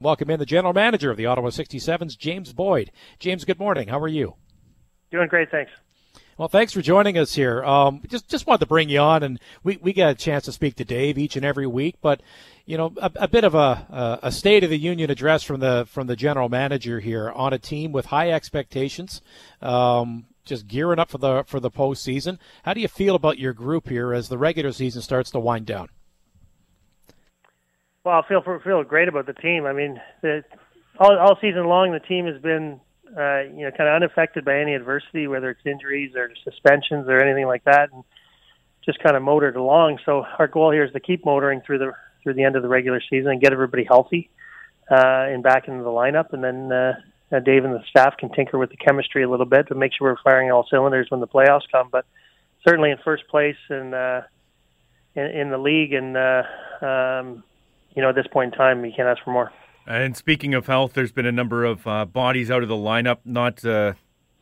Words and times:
Welcome 0.00 0.30
in 0.30 0.38
the 0.38 0.46
general 0.46 0.72
manager 0.72 1.10
of 1.10 1.16
the 1.16 1.26
Ottawa 1.26 1.48
67s, 1.48 2.16
James 2.16 2.52
Boyd. 2.52 2.92
James, 3.18 3.44
good 3.44 3.58
morning. 3.58 3.88
How 3.88 3.98
are 3.98 4.06
you? 4.06 4.36
Doing 5.10 5.26
great, 5.26 5.50
thanks. 5.50 5.72
Well, 6.36 6.46
thanks 6.46 6.72
for 6.72 6.80
joining 6.80 7.18
us 7.18 7.34
here. 7.34 7.64
Um, 7.64 8.02
just 8.06 8.28
just 8.28 8.46
wanted 8.46 8.60
to 8.60 8.66
bring 8.66 8.90
you 8.90 9.00
on, 9.00 9.24
and 9.24 9.40
we, 9.64 9.76
we 9.78 9.92
get 9.92 10.08
a 10.08 10.14
chance 10.14 10.44
to 10.44 10.52
speak 10.52 10.76
to 10.76 10.84
Dave 10.84 11.18
each 11.18 11.34
and 11.34 11.44
every 11.44 11.66
week. 11.66 11.96
But 12.00 12.22
you 12.64 12.76
know, 12.76 12.92
a, 12.98 13.10
a 13.16 13.26
bit 13.26 13.42
of 13.42 13.56
a, 13.56 14.20
a 14.22 14.30
State 14.30 14.62
of 14.62 14.70
the 14.70 14.78
Union 14.78 15.10
address 15.10 15.42
from 15.42 15.58
the 15.58 15.84
from 15.90 16.06
the 16.06 16.14
general 16.14 16.48
manager 16.48 17.00
here 17.00 17.32
on 17.32 17.52
a 17.52 17.58
team 17.58 17.90
with 17.90 18.06
high 18.06 18.30
expectations, 18.30 19.20
um, 19.60 20.26
just 20.44 20.68
gearing 20.68 21.00
up 21.00 21.10
for 21.10 21.18
the 21.18 21.42
for 21.48 21.58
the 21.58 21.72
postseason. 21.72 22.38
How 22.62 22.72
do 22.72 22.80
you 22.80 22.86
feel 22.86 23.16
about 23.16 23.40
your 23.40 23.52
group 23.52 23.88
here 23.88 24.14
as 24.14 24.28
the 24.28 24.38
regular 24.38 24.70
season 24.70 25.02
starts 25.02 25.32
to 25.32 25.40
wind 25.40 25.66
down? 25.66 25.88
Well, 28.08 28.24
I 28.24 28.26
feel 28.26 28.42
feel 28.64 28.82
great 28.84 29.08
about 29.08 29.26
the 29.26 29.34
team. 29.34 29.66
I 29.66 29.74
mean, 29.74 30.00
the, 30.22 30.42
all 30.98 31.18
all 31.18 31.36
season 31.42 31.66
long, 31.66 31.92
the 31.92 32.00
team 32.00 32.24
has 32.24 32.40
been 32.40 32.80
uh, 33.14 33.40
you 33.40 33.66
know 33.66 33.70
kind 33.70 33.86
of 33.86 33.96
unaffected 33.96 34.46
by 34.46 34.58
any 34.58 34.72
adversity, 34.72 35.26
whether 35.26 35.50
it's 35.50 35.60
injuries 35.66 36.16
or 36.16 36.30
suspensions 36.42 37.06
or 37.06 37.20
anything 37.20 37.46
like 37.46 37.64
that, 37.64 37.92
and 37.92 38.02
just 38.82 38.98
kind 39.00 39.14
of 39.14 39.22
motored 39.22 39.56
along. 39.56 39.98
So 40.06 40.24
our 40.38 40.48
goal 40.48 40.70
here 40.70 40.84
is 40.84 40.92
to 40.94 41.00
keep 41.00 41.26
motoring 41.26 41.60
through 41.60 41.80
the 41.80 41.92
through 42.22 42.32
the 42.32 42.44
end 42.44 42.56
of 42.56 42.62
the 42.62 42.68
regular 42.68 43.02
season 43.10 43.30
and 43.30 43.42
get 43.42 43.52
everybody 43.52 43.84
healthy 43.84 44.30
uh, 44.90 45.28
and 45.28 45.42
back 45.42 45.68
into 45.68 45.84
the 45.84 45.90
lineup, 45.90 46.32
and 46.32 46.42
then. 46.42 46.72
Uh, 46.72 46.94
uh, 47.30 47.40
Dave 47.40 47.62
and 47.62 47.74
the 47.74 47.84
staff 47.90 48.16
can 48.16 48.32
tinker 48.32 48.56
with 48.56 48.70
the 48.70 48.76
chemistry 48.78 49.22
a 49.22 49.28
little 49.28 49.44
bit 49.44 49.68
to 49.68 49.74
make 49.74 49.92
sure 49.92 50.10
we're 50.10 50.22
firing 50.24 50.50
all 50.50 50.66
cylinders 50.70 51.08
when 51.10 51.20
the 51.20 51.26
playoffs 51.26 51.70
come. 51.70 51.90
But 51.92 52.06
certainly 52.66 52.90
in 52.90 52.96
first 53.04 53.28
place 53.28 53.58
in 53.68 53.92
uh, 53.92 54.22
in, 55.14 55.26
in 55.26 55.50
the 55.50 55.58
league, 55.58 55.92
and 55.92 56.16
uh, 56.16 56.42
um, 56.80 57.44
you 57.98 58.02
know, 58.02 58.10
at 58.10 58.14
this 58.14 58.28
point 58.28 58.54
in 58.54 58.56
time, 58.56 58.84
you 58.84 58.92
can't 58.94 59.08
ask 59.08 59.24
for 59.24 59.32
more. 59.32 59.50
And 59.84 60.16
speaking 60.16 60.54
of 60.54 60.68
health, 60.68 60.92
there's 60.92 61.10
been 61.10 61.26
a 61.26 61.32
number 61.32 61.64
of 61.64 61.84
uh, 61.84 62.04
bodies 62.04 62.48
out 62.48 62.62
of 62.62 62.68
the 62.68 62.76
lineup, 62.76 63.18
not 63.24 63.64
uh, 63.64 63.94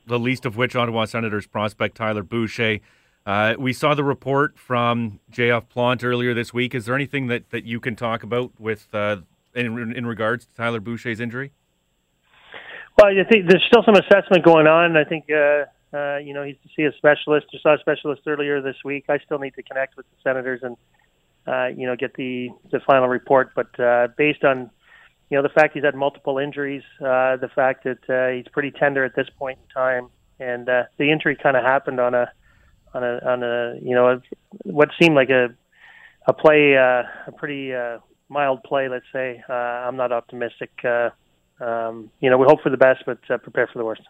the 0.06 0.18
least 0.18 0.44
of 0.44 0.58
which 0.58 0.76
Ottawa 0.76 1.06
Senators 1.06 1.46
prospect 1.46 1.96
Tyler 1.96 2.22
Boucher. 2.22 2.80
Uh, 3.24 3.54
we 3.58 3.72
saw 3.72 3.94
the 3.94 4.04
report 4.04 4.58
from 4.58 5.20
J.F. 5.30 5.70
Plante 5.70 6.04
earlier 6.04 6.34
this 6.34 6.52
week. 6.52 6.74
Is 6.74 6.84
there 6.84 6.94
anything 6.94 7.28
that, 7.28 7.48
that 7.48 7.64
you 7.64 7.80
can 7.80 7.96
talk 7.96 8.22
about 8.22 8.52
with 8.58 8.88
uh, 8.92 9.22
in, 9.54 9.96
in 9.96 10.04
regards 10.04 10.44
to 10.44 10.54
Tyler 10.54 10.78
Boucher's 10.78 11.18
injury? 11.18 11.52
Well, 12.98 13.06
I 13.06 13.24
think 13.24 13.48
there's 13.48 13.64
still 13.66 13.84
some 13.86 13.94
assessment 13.94 14.44
going 14.44 14.66
on. 14.66 14.98
I 14.98 15.04
think 15.04 15.30
uh, 15.30 15.96
uh, 15.96 16.18
you 16.18 16.34
know 16.34 16.42
he's 16.42 16.56
to 16.62 16.68
see 16.76 16.82
a 16.82 16.92
specialist. 16.98 17.46
I 17.54 17.58
saw 17.62 17.74
a 17.74 17.78
specialist 17.78 18.20
earlier 18.26 18.60
this 18.60 18.76
week. 18.84 19.06
I 19.08 19.16
still 19.24 19.38
need 19.38 19.54
to 19.54 19.62
connect 19.62 19.96
with 19.96 20.04
the 20.10 20.16
Senators 20.22 20.60
and 20.62 20.76
uh, 21.46 21.68
you 21.68 21.86
know, 21.86 21.96
get 21.96 22.14
the 22.14 22.50
the 22.70 22.80
final 22.86 23.08
report. 23.08 23.50
But 23.54 23.78
uh, 23.78 24.08
based 24.16 24.44
on 24.44 24.70
you 25.30 25.36
know 25.36 25.42
the 25.42 25.48
fact 25.48 25.74
he's 25.74 25.84
had 25.84 25.94
multiple 25.94 26.38
injuries, 26.38 26.82
uh, 27.00 27.36
the 27.36 27.50
fact 27.54 27.84
that 27.84 28.08
uh, 28.08 28.34
he's 28.36 28.46
pretty 28.52 28.70
tender 28.70 29.04
at 29.04 29.14
this 29.14 29.28
point 29.38 29.58
in 29.62 29.74
time, 29.74 30.08
and 30.40 30.68
uh, 30.68 30.84
the 30.98 31.10
injury 31.10 31.36
kind 31.40 31.56
of 31.56 31.64
happened 31.64 32.00
on 32.00 32.14
a 32.14 32.30
on 32.94 33.04
a 33.04 33.20
on 33.24 33.42
a 33.42 33.74
you 33.82 33.94
know 33.94 34.08
a, 34.08 34.22
what 34.64 34.88
seemed 35.00 35.14
like 35.14 35.30
a 35.30 35.48
a 36.26 36.32
play 36.32 36.76
uh, 36.76 37.02
a 37.26 37.32
pretty 37.36 37.74
uh, 37.74 37.98
mild 38.28 38.62
play. 38.62 38.88
Let's 38.88 39.06
say 39.12 39.42
uh, 39.48 39.52
I'm 39.52 39.96
not 39.96 40.12
optimistic. 40.12 40.70
Uh, 40.84 41.10
um, 41.60 42.10
you 42.20 42.30
know, 42.30 42.36
we 42.38 42.46
hope 42.48 42.60
for 42.62 42.70
the 42.70 42.76
best, 42.76 43.04
but 43.06 43.18
uh, 43.30 43.38
prepare 43.38 43.66
for 43.66 43.78
the 43.78 43.84
worst. 43.84 44.02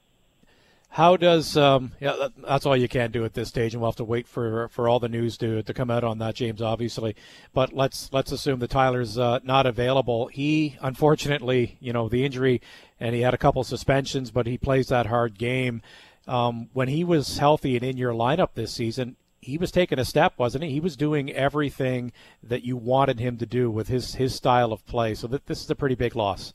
How 0.89 1.17
does 1.17 1.57
um, 1.59 1.93
yeah? 2.01 2.29
That's 2.39 2.65
all 2.65 2.77
you 2.77 2.89
can 2.89 3.11
do 3.11 3.25
at 3.25 3.35
this 3.35 3.49
stage, 3.49 3.75
and 3.75 3.83
we'll 3.83 3.91
have 3.91 3.97
to 3.97 4.05
wait 4.05 4.27
for 4.27 4.69
for 4.69 4.89
all 4.89 4.99
the 4.99 5.09
news 5.09 5.37
to 5.39 5.63
to 5.63 5.75
come 5.75 5.91
out 5.91 6.05
on 6.05 6.19
that, 6.19 6.37
James. 6.37 6.63
Obviously, 6.63 7.15
but 7.53 7.73
let's 7.75 8.11
let's 8.13 8.33
assume 8.33 8.61
that 8.61 8.71
Tyler's 8.71 9.19
uh, 9.19 9.41
not 9.43 9.67
available. 9.67 10.29
He 10.29 10.79
unfortunately, 10.81 11.77
you 11.81 11.93
know, 11.93 12.09
the 12.09 12.25
injury, 12.25 12.63
and 12.99 13.15
he 13.15 13.21
had 13.21 13.35
a 13.35 13.39
couple 13.39 13.63
suspensions, 13.63 14.31
but 14.31 14.47
he 14.47 14.57
plays 14.57 14.89
that 14.89 15.07
hard 15.07 15.37
game. 15.39 15.83
Um, 16.27 16.71
when 16.73 16.89
he 16.89 17.05
was 17.05 17.39
healthy 17.39 17.77
and 17.77 17.85
in 17.85 17.99
your 17.99 18.13
lineup 18.13 18.55
this 18.55 18.73
season, 18.73 19.17
he 19.41 19.59
was 19.59 19.71
taking 19.71 19.99
a 19.99 20.05
step, 20.05 20.33
wasn't 20.39 20.65
he? 20.65 20.71
He 20.71 20.81
was 20.81 20.97
doing 20.97 21.31
everything 21.31 22.11
that 22.43 22.65
you 22.65 22.77
wanted 22.77 23.21
him 23.21 23.37
to 23.37 23.47
do 23.47 23.71
with 23.71 23.89
his 23.89 24.15
his 24.15 24.35
style 24.35 24.73
of 24.73 24.87
play. 24.87 25.15
So 25.15 25.27
that 25.29 25.47
this 25.47 25.63
is 25.63 25.71
a 25.71 25.77
pretty 25.77 25.95
big 25.95 26.17
loss. 26.17 26.55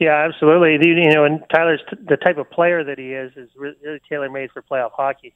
Yeah, 0.00 0.26
absolutely. 0.26 0.78
You 0.88 1.12
know, 1.12 1.24
and 1.24 1.44
Tyler's 1.54 1.82
the 2.08 2.16
type 2.16 2.38
of 2.38 2.50
player 2.50 2.82
that 2.82 2.98
he 2.98 3.12
is 3.12 3.32
is 3.36 3.50
really 3.54 4.00
tailor 4.08 4.30
made 4.30 4.50
for 4.50 4.62
playoff 4.62 4.92
hockey. 4.92 5.34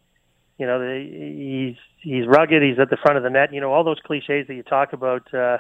You 0.59 0.67
know, 0.67 0.79
the, 0.79 1.75
he's 1.77 1.77
he's 2.01 2.27
rugged. 2.27 2.63
He's 2.63 2.79
at 2.79 2.89
the 2.89 2.97
front 2.97 3.19
of 3.19 3.23
the 3.23 3.29
net. 3.29 3.53
You 3.53 3.61
know, 3.61 3.71
all 3.71 3.85
those 3.85 4.01
cliches 4.05 4.47
that 4.49 4.55
you 4.55 4.63
talk 4.63 4.95
about. 4.95 5.33
Uh, 5.33 5.59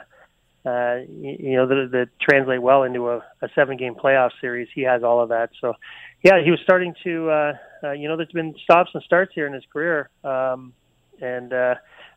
uh, 0.67 1.01
you 1.21 1.57
know, 1.57 1.67
that, 1.67 1.91
that 1.93 2.09
translate 2.19 2.63
well 2.63 2.85
into 2.85 3.11
a, 3.11 3.19
a 3.43 3.51
seven-game 3.55 3.95
playoff 3.95 4.31
series. 4.41 4.67
He 4.75 4.81
has 4.81 5.03
all 5.03 5.21
of 5.21 5.29
that. 5.29 5.51
So, 5.61 5.75
yeah, 6.23 6.43
he 6.43 6.51
was 6.51 6.59
starting 6.63 6.95
to. 7.05 7.29
Uh, 7.29 7.53
uh, 7.83 7.93
you 7.93 8.09
know, 8.09 8.17
there's 8.17 8.33
been 8.33 8.55
stops 8.65 8.91
and 8.95 9.03
starts 9.03 9.33
here 9.35 9.47
in 9.47 9.53
his 9.53 9.65
career, 9.71 10.09
um, 10.25 10.73
and 11.21 11.53
uh, 11.53 11.75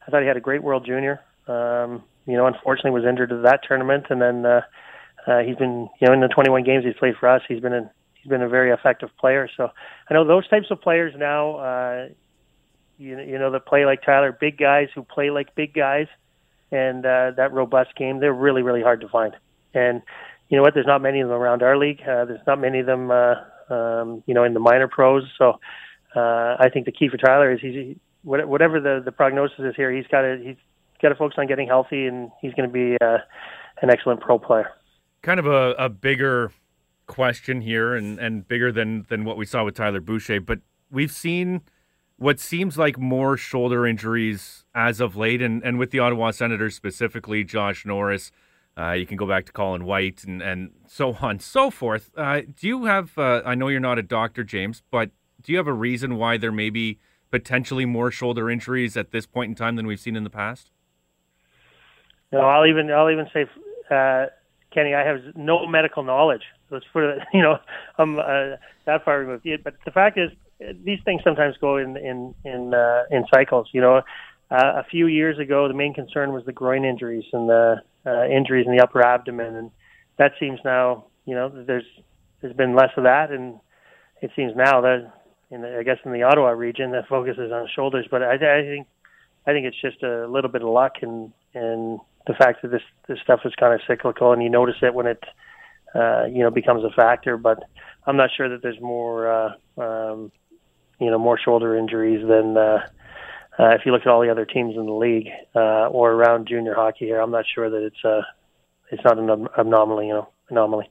I 0.08 0.09
thought 0.09 0.22
he 0.22 0.28
had 0.30 0.38
a 0.38 0.40
great 0.42 0.64
World 0.64 0.86
Junior. 0.86 1.19
Um, 1.50 2.04
you 2.25 2.38
know, 2.38 2.48
unfortunately, 2.48 2.92
was 2.92 3.04
injured 3.04 3.34
at 3.34 3.44
that 3.44 3.59
tournament, 3.68 4.06
and 4.09 4.22
then. 4.22 4.46
Uh, 4.46 4.62
uh, 5.28 5.40
he's 5.40 5.58
been, 5.58 5.90
you 6.00 6.08
know, 6.08 6.14
in 6.14 6.22
the 6.22 6.30
21 6.30 6.64
games 6.64 6.86
he's 6.86 6.96
played 6.96 7.16
for 7.20 7.28
us, 7.28 7.42
he's 7.48 7.60
been 7.60 7.74
a 7.74 7.92
he's 8.14 8.30
been 8.30 8.42
a 8.42 8.48
very 8.48 8.72
effective 8.72 9.10
player. 9.20 9.50
So 9.58 9.70
I 10.10 10.14
know 10.14 10.26
those 10.26 10.48
types 10.48 10.68
of 10.72 10.82
players 10.82 11.14
now, 11.18 11.58
uh, 11.58 12.08
you 12.98 13.20
you 13.20 13.38
know, 13.38 13.52
that 13.52 13.66
play 13.66 13.86
like 13.86 14.02
Tyler, 14.04 14.32
big 14.32 14.58
guys 14.58 14.88
who 14.96 15.04
play 15.04 15.30
like 15.30 15.54
big 15.54 15.74
guys, 15.74 16.08
and 16.72 17.06
uh, 17.06 17.32
that 17.36 17.52
robust 17.52 17.96
game, 17.96 18.20
they're 18.20 18.34
really 18.34 18.62
really 18.62 18.82
hard 18.82 19.02
to 19.02 19.10
find. 19.10 19.36
And 19.74 20.02
you 20.50 20.56
know 20.56 20.64
what? 20.64 20.74
There's 20.74 20.88
not 20.88 21.02
many 21.02 21.20
of 21.20 21.28
them 21.28 21.38
around 21.38 21.62
our 21.62 21.78
league. 21.78 22.02
Uh, 22.02 22.24
there's 22.24 22.48
not 22.48 22.60
many 22.60 22.80
of 22.80 22.86
them, 22.86 23.12
uh, 23.12 23.36
um, 23.70 24.24
you 24.28 24.34
know, 24.34 24.46
in 24.46 24.54
the 24.54 24.62
minor 24.62 24.88
pros. 24.88 25.24
So 25.38 25.60
uh, 26.16 26.56
I 26.58 26.70
think 26.72 26.86
the 26.86 26.94
key 26.94 27.10
for 27.10 27.18
Tyler 27.18 27.52
is 27.52 27.60
he's 27.60 27.98
whatever 28.24 28.80
the 28.80 29.02
the 29.04 29.12
prognosis 29.12 29.60
is 29.60 29.76
here. 29.76 29.92
He's 29.92 30.08
got 30.08 30.22
to 30.22 30.40
he's 30.42 30.56
got 31.02 31.10
to 31.10 31.16
focus 31.16 31.36
on 31.38 31.48
getting 31.48 31.68
healthy, 31.68 32.08
and 32.08 32.32
he's 32.42 32.54
going 32.54 32.70
to 32.70 32.74
be 32.74 32.96
uh, 33.02 33.18
an 33.82 33.90
excellent 33.90 34.22
pro 34.22 34.40
player 34.40 34.72
kind 35.22 35.40
of 35.40 35.46
a, 35.46 35.74
a 35.74 35.90
bigger 35.90 36.52
question 37.06 37.62
here 37.62 37.96
and, 37.96 38.20
and 38.20 38.48
bigger 38.48 38.72
than, 38.72 39.06
than 39.10 39.24
what 39.26 39.38
we 39.38 39.46
saw 39.46 39.64
with 39.64 39.76
Tyler 39.76 40.02
Boucher, 40.02 40.42
but 40.42 40.60
we've 40.92 41.12
seen 41.12 41.62
what 42.18 42.40
seems 42.40 42.78
like 42.78 42.98
more 42.98 43.38
shoulder 43.38 43.86
injuries 43.86 44.66
as 44.74 45.00
of 45.00 45.16
late, 45.16 45.42
and, 45.42 45.64
and 45.64 45.78
with 45.78 45.92
the 45.92 46.00
Ottawa 46.00 46.32
Senators 46.32 46.76
specifically, 46.76 47.44
Josh 47.44 47.86
Norris. 47.86 48.32
Uh, 48.78 48.92
you 48.92 49.06
can 49.06 49.18
go 49.18 49.26
back 49.26 49.46
to 49.46 49.52
Colin 49.52 49.86
White 49.86 50.24
and, 50.24 50.42
and 50.42 50.72
so 50.88 51.14
on 51.22 51.32
and 51.32 51.42
so 51.42 51.72
forth. 51.72 52.12
Uh, 52.16 52.42
do 52.42 52.68
you 52.68 52.86
have, 52.86 53.18
uh, 53.18 53.42
I 53.46 53.56
know 53.56 53.70
you're 53.70 53.80
not 53.80 53.98
a 53.98 54.04
doctor, 54.04 54.44
James, 54.44 54.84
but 54.92 55.12
do 55.42 55.52
you 55.52 55.58
have 55.58 55.68
a 55.68 55.74
reason 55.74 56.16
why 56.18 56.38
there 56.38 56.52
may 56.52 56.70
be 56.70 57.00
potentially 57.32 57.86
more 57.86 58.12
shoulder 58.12 58.50
injuries 58.50 58.96
at 58.96 59.12
this 59.12 59.26
point 59.26 59.50
in 59.50 59.56
time 59.56 59.76
than 59.76 59.88
we've 59.88 60.00
seen 60.00 60.16
in 60.16 60.24
the 60.24 60.30
past? 60.30 60.72
No, 62.32 62.42
I'll 62.42 62.66
even 62.66 62.92
I'll 62.92 63.10
even 63.10 63.28
say 63.34 63.46
uh, 63.90 64.26
Kenny, 64.78 64.94
I 64.94 65.04
have 65.04 65.36
no 65.36 65.66
medical 65.66 66.04
knowledge. 66.04 66.44
Let's 66.70 66.86
put 66.94 67.04
it, 67.04 67.20
you 67.34 67.42
know, 67.42 67.58
I'm 67.98 68.20
uh, 68.20 68.58
that 68.86 69.04
far 69.04 69.20
removed. 69.20 69.48
But 69.64 69.74
the 69.86 69.92
fact 69.92 70.20
is, 70.20 70.30
these 70.86 71.00
things 71.04 71.22
sometimes 71.24 71.56
go 71.60 71.78
in 71.78 71.98
in 71.98 72.36
in 72.46 72.76
uh, 72.76 73.04
in 73.10 73.26
cycles. 73.34 73.70
You 73.72 73.82
know, 73.82 73.96
uh, 73.98 74.02
a 74.52 74.84
few 74.84 75.08
years 75.08 75.40
ago, 75.40 75.68
the 75.68 75.74
main 75.74 75.96
concern 75.96 76.32
was 76.32 76.46
the 76.46 76.52
groin 76.52 76.86
injuries 76.86 77.26
and 77.34 77.50
the 77.50 77.82
uh, 78.06 78.26
injuries 78.28 78.68
in 78.68 78.76
the 78.76 78.84
upper 78.84 79.02
abdomen, 79.02 79.56
and 79.56 79.72
that 80.20 80.34
seems 80.40 80.60
now, 80.64 81.06
you 81.26 81.34
know, 81.34 81.50
there's 81.50 81.86
there's 82.42 82.56
been 82.56 82.76
less 82.76 82.92
of 82.98 83.04
that, 83.04 83.32
and 83.32 83.60
it 84.22 84.30
seems 84.36 84.56
now 84.56 84.82
that, 84.82 85.12
in 85.50 85.62
the, 85.62 85.80
I 85.80 85.82
guess, 85.82 85.98
in 86.06 86.14
the 86.14 86.22
Ottawa 86.22 86.50
region, 86.50 86.92
the 86.92 87.02
focus 87.10 87.38
is 87.40 87.52
on 87.52 87.68
shoulders. 87.76 88.08
But 88.12 88.22
I, 88.22 88.36
I 88.36 88.62
think 88.62 88.88
I 89.48 89.54
think 89.54 89.66
it's 89.66 89.82
just 89.82 90.04
a 90.04 90.28
little 90.28 90.52
bit 90.52 90.62
of 90.62 90.70
luck 90.70 90.98
and 91.02 91.34
and 91.56 92.00
the 92.28 92.34
fact 92.34 92.62
that 92.62 92.72
this 92.72 92.82
this 93.08 93.20
stuff 93.24 93.42
is 93.46 93.54
kind 93.60 93.74
of 93.74 93.82
cyclical, 93.88 94.34
and 94.34 94.44
you 94.44 94.50
notice 94.50 94.76
it 94.82 94.94
when 94.94 95.08
it 95.08 95.24
uh, 95.96 96.26
you 96.26 96.44
know 96.44 96.51
becomes 96.51 96.84
a 96.84 96.90
factor. 96.90 97.38
But 97.38 97.63
I'm 98.06 98.18
not 98.18 98.30
sure 98.36 98.50
that 98.50 98.62
there's 98.62 98.80
more 98.81 99.31
uh, 99.31 99.81
um, 99.81 100.31
you 101.00 101.10
know 101.10 101.18
more 101.18 101.40
shoulder 101.40 101.75
injuries 101.75 102.25
than 102.28 102.57
uh, 102.57 102.86
uh, 103.60 103.69
if 103.69 103.81
you 103.86 103.92
look 103.92 104.01
at 104.01 104.07
all 104.07 104.22
the 104.22 104.30
other 104.30 104.46
teams 104.46 104.75
in 104.75 104.86
the 104.86 104.94
league 104.94 105.30
uh, 105.56 105.88
or 105.88 106.12
around 106.12 106.48
junior 106.48 106.75
hockey 106.75 107.06
here. 107.06 107.19
I'm 107.19 107.31
not 107.31 107.46
sure 107.54 107.69
that 107.69 107.84
it's 107.84 108.06
uh, 108.06 108.22
it's 108.92 109.04
not 109.04 109.18
an 109.18 109.48
anomaly, 109.57 110.07
you 110.07 110.13
know, 110.13 110.30
anomaly. 110.50 110.90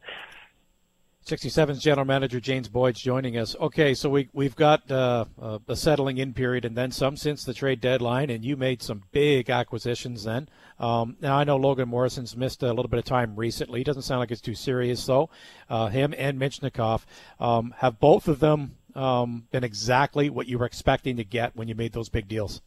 67's 1.27 1.83
general 1.83 2.07
manager 2.07 2.39
James 2.39 2.69
Boyd's 2.69 3.01
joining 3.01 3.37
us. 3.37 3.57
Okay, 3.57 3.95
so 3.95 4.09
we 4.09 4.29
we've 4.33 4.55
got 4.55 4.89
uh, 4.89 5.25
uh, 5.43 5.59
a 5.67 5.75
settling 5.75 6.19
in 6.19 6.33
period 6.33 6.65
and 6.65 6.77
then 6.77 6.93
some 6.93 7.17
since 7.17 7.43
the 7.43 7.53
trade 7.53 7.81
deadline, 7.81 8.31
and 8.31 8.45
you 8.45 8.57
made 8.57 8.81
some 8.81 9.03
big 9.11 9.51
acquisitions 9.51 10.23
then. 10.23 10.49
Um, 10.79 11.17
now 11.21 11.37
I 11.37 11.43
know 11.43 11.57
Logan 11.57 11.89
Morrison's 11.89 12.37
missed 12.37 12.63
a 12.63 12.69
little 12.69 12.87
bit 12.89 13.01
of 13.01 13.05
time 13.05 13.35
recently. 13.35 13.83
Doesn't 13.83 14.03
sound 14.03 14.21
like 14.21 14.31
it's 14.31 14.41
too 14.41 14.55
serious 14.55 15.05
though. 15.05 15.29
Uh, 15.69 15.89
him 15.89 16.15
and 16.17 16.39
Mintyukov 16.39 17.03
um, 17.41 17.75
have 17.79 17.99
both 17.99 18.29
of 18.29 18.39
them 18.39 18.77
um, 18.95 19.49
been 19.51 19.65
exactly 19.65 20.31
what 20.31 20.47
you 20.47 20.61
were 20.61 20.67
expecting 20.67 21.17
to 21.17 21.25
get 21.25 21.57
when 21.57 21.67
you 21.67 21.75
made 21.75 21.93
those 21.93 22.09
big 22.09 22.29
deals. 22.29 22.63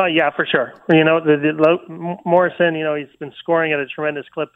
Oh 0.00 0.06
yeah, 0.06 0.30
for 0.34 0.44
sure. 0.44 0.74
You 0.88 1.04
know, 1.04 1.20
the, 1.20 1.36
the 1.36 2.18
Morrison. 2.24 2.74
You 2.74 2.82
know, 2.82 2.96
he's 2.96 3.14
been 3.20 3.32
scoring 3.38 3.72
at 3.72 3.78
a 3.78 3.86
tremendous 3.86 4.26
clip 4.34 4.50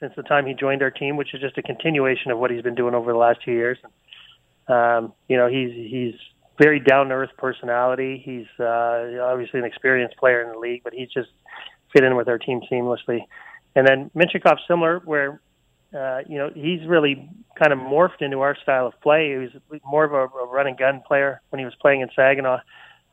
since 0.00 0.12
the 0.16 0.22
time 0.22 0.46
he 0.46 0.54
joined 0.54 0.82
our 0.82 0.90
team, 0.90 1.16
which 1.16 1.34
is 1.34 1.40
just 1.40 1.56
a 1.58 1.62
continuation 1.62 2.30
of 2.30 2.38
what 2.38 2.50
he's 2.50 2.62
been 2.62 2.74
doing 2.74 2.94
over 2.94 3.12
the 3.12 3.18
last 3.18 3.40
two 3.44 3.52
years. 3.52 3.78
Um, 4.68 5.12
you 5.28 5.36
know, 5.36 5.48
he's 5.48 5.72
he's 5.72 6.14
very 6.58 6.80
down 6.80 7.08
to 7.08 7.14
earth 7.14 7.30
personality. 7.38 8.20
He's 8.24 8.46
uh, 8.58 9.22
obviously 9.22 9.60
an 9.60 9.66
experienced 9.66 10.16
player 10.16 10.42
in 10.42 10.52
the 10.52 10.58
league, 10.58 10.82
but 10.84 10.92
he's 10.92 11.08
just 11.10 11.28
fit 11.92 12.04
in 12.04 12.16
with 12.16 12.28
our 12.28 12.38
team 12.38 12.60
seamlessly. 12.70 13.20
And 13.74 13.86
then 13.86 14.10
Mintyukov, 14.14 14.56
similar, 14.66 15.00
where 15.04 15.40
uh, 15.94 16.20
you 16.28 16.38
know 16.38 16.50
he's 16.54 16.86
really 16.86 17.28
kind 17.58 17.72
of 17.72 17.78
morphed 17.78 18.20
into 18.20 18.40
our 18.40 18.56
style 18.62 18.86
of 18.86 19.00
play. 19.00 19.30
He 19.30 19.36
was 19.36 19.80
more 19.84 20.04
of 20.04 20.12
a, 20.12 20.24
a 20.36 20.46
run 20.46 20.66
and 20.66 20.76
gun 20.76 21.02
player 21.06 21.40
when 21.50 21.58
he 21.58 21.64
was 21.64 21.74
playing 21.80 22.00
in 22.00 22.08
Saginaw. 22.14 22.58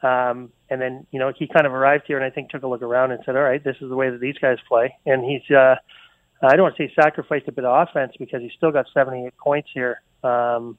Um, 0.03 0.51
and 0.69 0.81
then, 0.81 1.07
you 1.11 1.19
know, 1.19 1.31
he 1.35 1.47
kind 1.47 1.65
of 1.65 1.71
arrived 1.71 2.03
here 2.07 2.17
and 2.17 2.25
I 2.25 2.29
think 2.29 2.49
took 2.49 2.63
a 2.63 2.67
look 2.67 2.81
around 2.81 3.11
and 3.11 3.23
said, 3.25 3.37
all 3.37 3.41
right, 3.41 3.63
this 3.63 3.77
is 3.79 3.89
the 3.89 3.95
way 3.95 4.09
that 4.09 4.19
these 4.19 4.37
guys 4.37 4.57
play. 4.67 4.93
And 5.05 5.23
he's, 5.23 5.49
uh, 5.55 5.75
I 6.47 6.55
don't 6.55 6.63
want 6.63 6.77
to 6.77 6.87
say 6.87 6.93
sacrificed 6.93 7.47
a 7.47 7.51
bit 7.51 7.65
of 7.65 7.87
offense 7.87 8.13
because 8.19 8.41
he's 8.41 8.51
still 8.57 8.71
got 8.71 8.85
78 8.93 9.35
points 9.37 9.69
here, 9.73 10.01
um, 10.23 10.77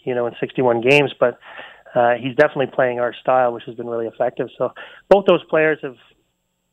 you 0.00 0.14
know, 0.14 0.26
in 0.26 0.34
61 0.40 0.80
games, 0.80 1.12
but 1.18 1.38
uh, 1.94 2.14
he's 2.14 2.36
definitely 2.36 2.66
playing 2.74 3.00
our 3.00 3.14
style, 3.14 3.52
which 3.52 3.64
has 3.64 3.74
been 3.74 3.86
really 3.86 4.06
effective. 4.06 4.48
So 4.58 4.72
both 5.08 5.24
those 5.26 5.42
players 5.44 5.78
have, 5.82 5.96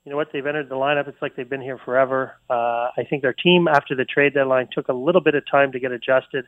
you 0.03 0.11
know 0.11 0.17
what, 0.17 0.29
they've 0.33 0.45
entered 0.45 0.69
the 0.69 0.75
lineup. 0.75 1.07
It's 1.07 1.21
like 1.21 1.35
they've 1.35 1.49
been 1.49 1.61
here 1.61 1.79
forever. 1.83 2.37
Uh, 2.49 2.89
I 2.97 3.05
think 3.09 3.21
their 3.21 3.33
team 3.33 3.67
after 3.67 3.95
the 3.95 4.05
trade 4.05 4.33
deadline 4.33 4.67
took 4.71 4.89
a 4.89 4.93
little 4.93 5.21
bit 5.21 5.35
of 5.35 5.43
time 5.49 5.71
to 5.71 5.79
get 5.79 5.91
adjusted 5.91 6.45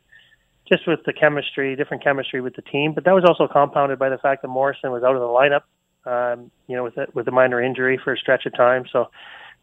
just 0.69 0.87
with 0.87 0.99
the 1.05 1.13
chemistry, 1.13 1.75
different 1.75 2.03
chemistry 2.03 2.41
with 2.41 2.55
the 2.55 2.63
team. 2.63 2.93
But 2.93 3.05
that 3.05 3.13
was 3.13 3.23
also 3.25 3.47
compounded 3.51 3.99
by 3.99 4.09
the 4.09 4.17
fact 4.17 4.41
that 4.41 4.47
Morrison 4.47 4.91
was 4.91 5.03
out 5.03 5.15
of 5.15 5.21
the 5.21 5.27
lineup, 5.27 5.63
um, 6.05 6.51
you 6.67 6.75
know, 6.75 6.83
with 6.83 6.97
a, 6.97 7.07
with 7.13 7.27
a 7.27 7.31
minor 7.31 7.61
injury 7.61 7.99
for 8.03 8.13
a 8.13 8.17
stretch 8.17 8.45
of 8.45 8.53
time. 8.55 8.85
So 8.91 9.09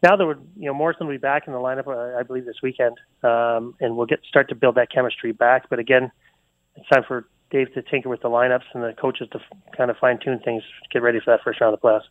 now 0.03 0.17
that 0.17 0.25
we're, 0.25 0.37
you 0.57 0.67
know, 0.67 0.73
Morrison 0.73 1.07
will 1.07 1.13
be 1.13 1.17
back 1.17 1.47
in 1.47 1.53
the 1.53 1.59
lineup, 1.59 1.87
uh, 1.87 2.19
I 2.19 2.23
believe, 2.23 2.45
this 2.45 2.61
weekend, 2.61 2.97
um, 3.23 3.75
and 3.79 3.95
we'll 3.95 4.05
get 4.05 4.19
start 4.27 4.49
to 4.49 4.55
build 4.55 4.75
that 4.75 4.91
chemistry 4.91 5.31
back. 5.31 5.69
But 5.69 5.79
again, 5.79 6.11
it's 6.75 6.87
time 6.89 7.03
for 7.07 7.27
Dave 7.49 7.73
to 7.73 7.81
tinker 7.81 8.09
with 8.09 8.21
the 8.21 8.29
lineups 8.29 8.65
and 8.73 8.83
the 8.83 8.93
coaches 8.99 9.29
to 9.31 9.39
f- 9.39 9.57
kind 9.77 9.89
of 9.89 9.97
fine 9.97 10.19
tune 10.23 10.39
things, 10.43 10.61
get 10.91 11.01
ready 11.01 11.19
for 11.19 11.31
that 11.31 11.41
first 11.43 11.61
round 11.61 11.73
of 11.73 11.81
playoffs. 11.81 12.01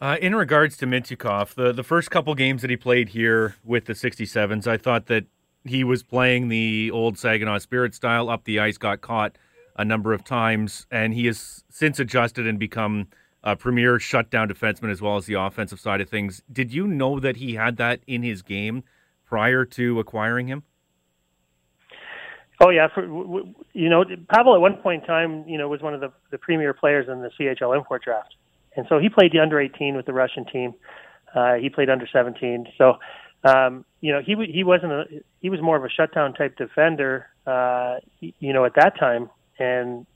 Uh, 0.00 0.16
in 0.20 0.34
regards 0.34 0.76
to 0.76 0.86
Mintyukov, 0.86 1.54
the, 1.54 1.72
the 1.72 1.82
first 1.82 2.10
couple 2.10 2.34
games 2.34 2.60
that 2.62 2.70
he 2.70 2.76
played 2.76 3.10
here 3.10 3.56
with 3.64 3.86
the 3.86 3.94
67s, 3.94 4.66
I 4.66 4.76
thought 4.76 5.06
that 5.06 5.24
he 5.64 5.84
was 5.84 6.02
playing 6.02 6.48
the 6.48 6.90
old 6.90 7.18
Saginaw 7.18 7.58
Spirit 7.58 7.94
style 7.94 8.28
up 8.28 8.44
the 8.44 8.58
ice, 8.58 8.76
got 8.76 9.00
caught 9.00 9.38
a 9.76 9.84
number 9.84 10.12
of 10.12 10.24
times, 10.24 10.86
and 10.90 11.14
he 11.14 11.26
has 11.26 11.64
since 11.70 11.98
adjusted 11.98 12.46
and 12.46 12.58
become 12.58 13.08
a 13.46 13.54
premier 13.54 14.00
shutdown 14.00 14.48
defenseman 14.48 14.90
as 14.90 15.00
well 15.00 15.16
as 15.16 15.26
the 15.26 15.34
offensive 15.34 15.78
side 15.78 16.00
of 16.00 16.10
things. 16.10 16.42
Did 16.52 16.74
you 16.74 16.88
know 16.88 17.20
that 17.20 17.36
he 17.36 17.54
had 17.54 17.76
that 17.76 18.00
in 18.06 18.24
his 18.24 18.42
game 18.42 18.82
prior 19.24 19.64
to 19.64 20.00
acquiring 20.00 20.48
him? 20.48 20.64
Oh 22.60 22.70
yeah, 22.70 22.88
for, 22.92 23.04
you 23.72 23.88
know, 23.88 24.04
Pavel 24.34 24.54
at 24.54 24.60
one 24.60 24.76
point 24.78 25.02
in 25.02 25.06
time, 25.06 25.44
you 25.46 25.56
know, 25.58 25.68
was 25.68 25.80
one 25.80 25.94
of 25.94 26.00
the, 26.00 26.10
the 26.30 26.38
premier 26.38 26.74
players 26.74 27.06
in 27.08 27.22
the 27.22 27.30
CHL 27.38 27.76
import 27.76 28.02
draft, 28.02 28.34
and 28.76 28.86
so 28.88 28.98
he 28.98 29.08
played 29.08 29.30
the 29.32 29.38
under 29.38 29.60
18 29.60 29.94
with 29.94 30.06
the 30.06 30.12
Russian 30.12 30.44
team. 30.46 30.74
Uh, 31.34 31.54
he 31.54 31.68
played 31.68 31.90
under 31.90 32.08
17, 32.10 32.66
so 32.78 32.94
um, 33.44 33.84
you 34.00 34.10
know, 34.10 34.20
he 34.24 34.34
he 34.50 34.64
wasn't 34.64 34.92
a 34.92 35.04
he 35.40 35.50
was 35.50 35.60
more 35.60 35.76
of 35.76 35.84
a 35.84 35.90
shutdown 35.90 36.32
type 36.32 36.56
defender, 36.56 37.28
uh, 37.46 37.96
you 38.20 38.54
know, 38.54 38.64
at 38.64 38.74
that 38.74 38.98
time, 38.98 39.30
and 39.58 40.06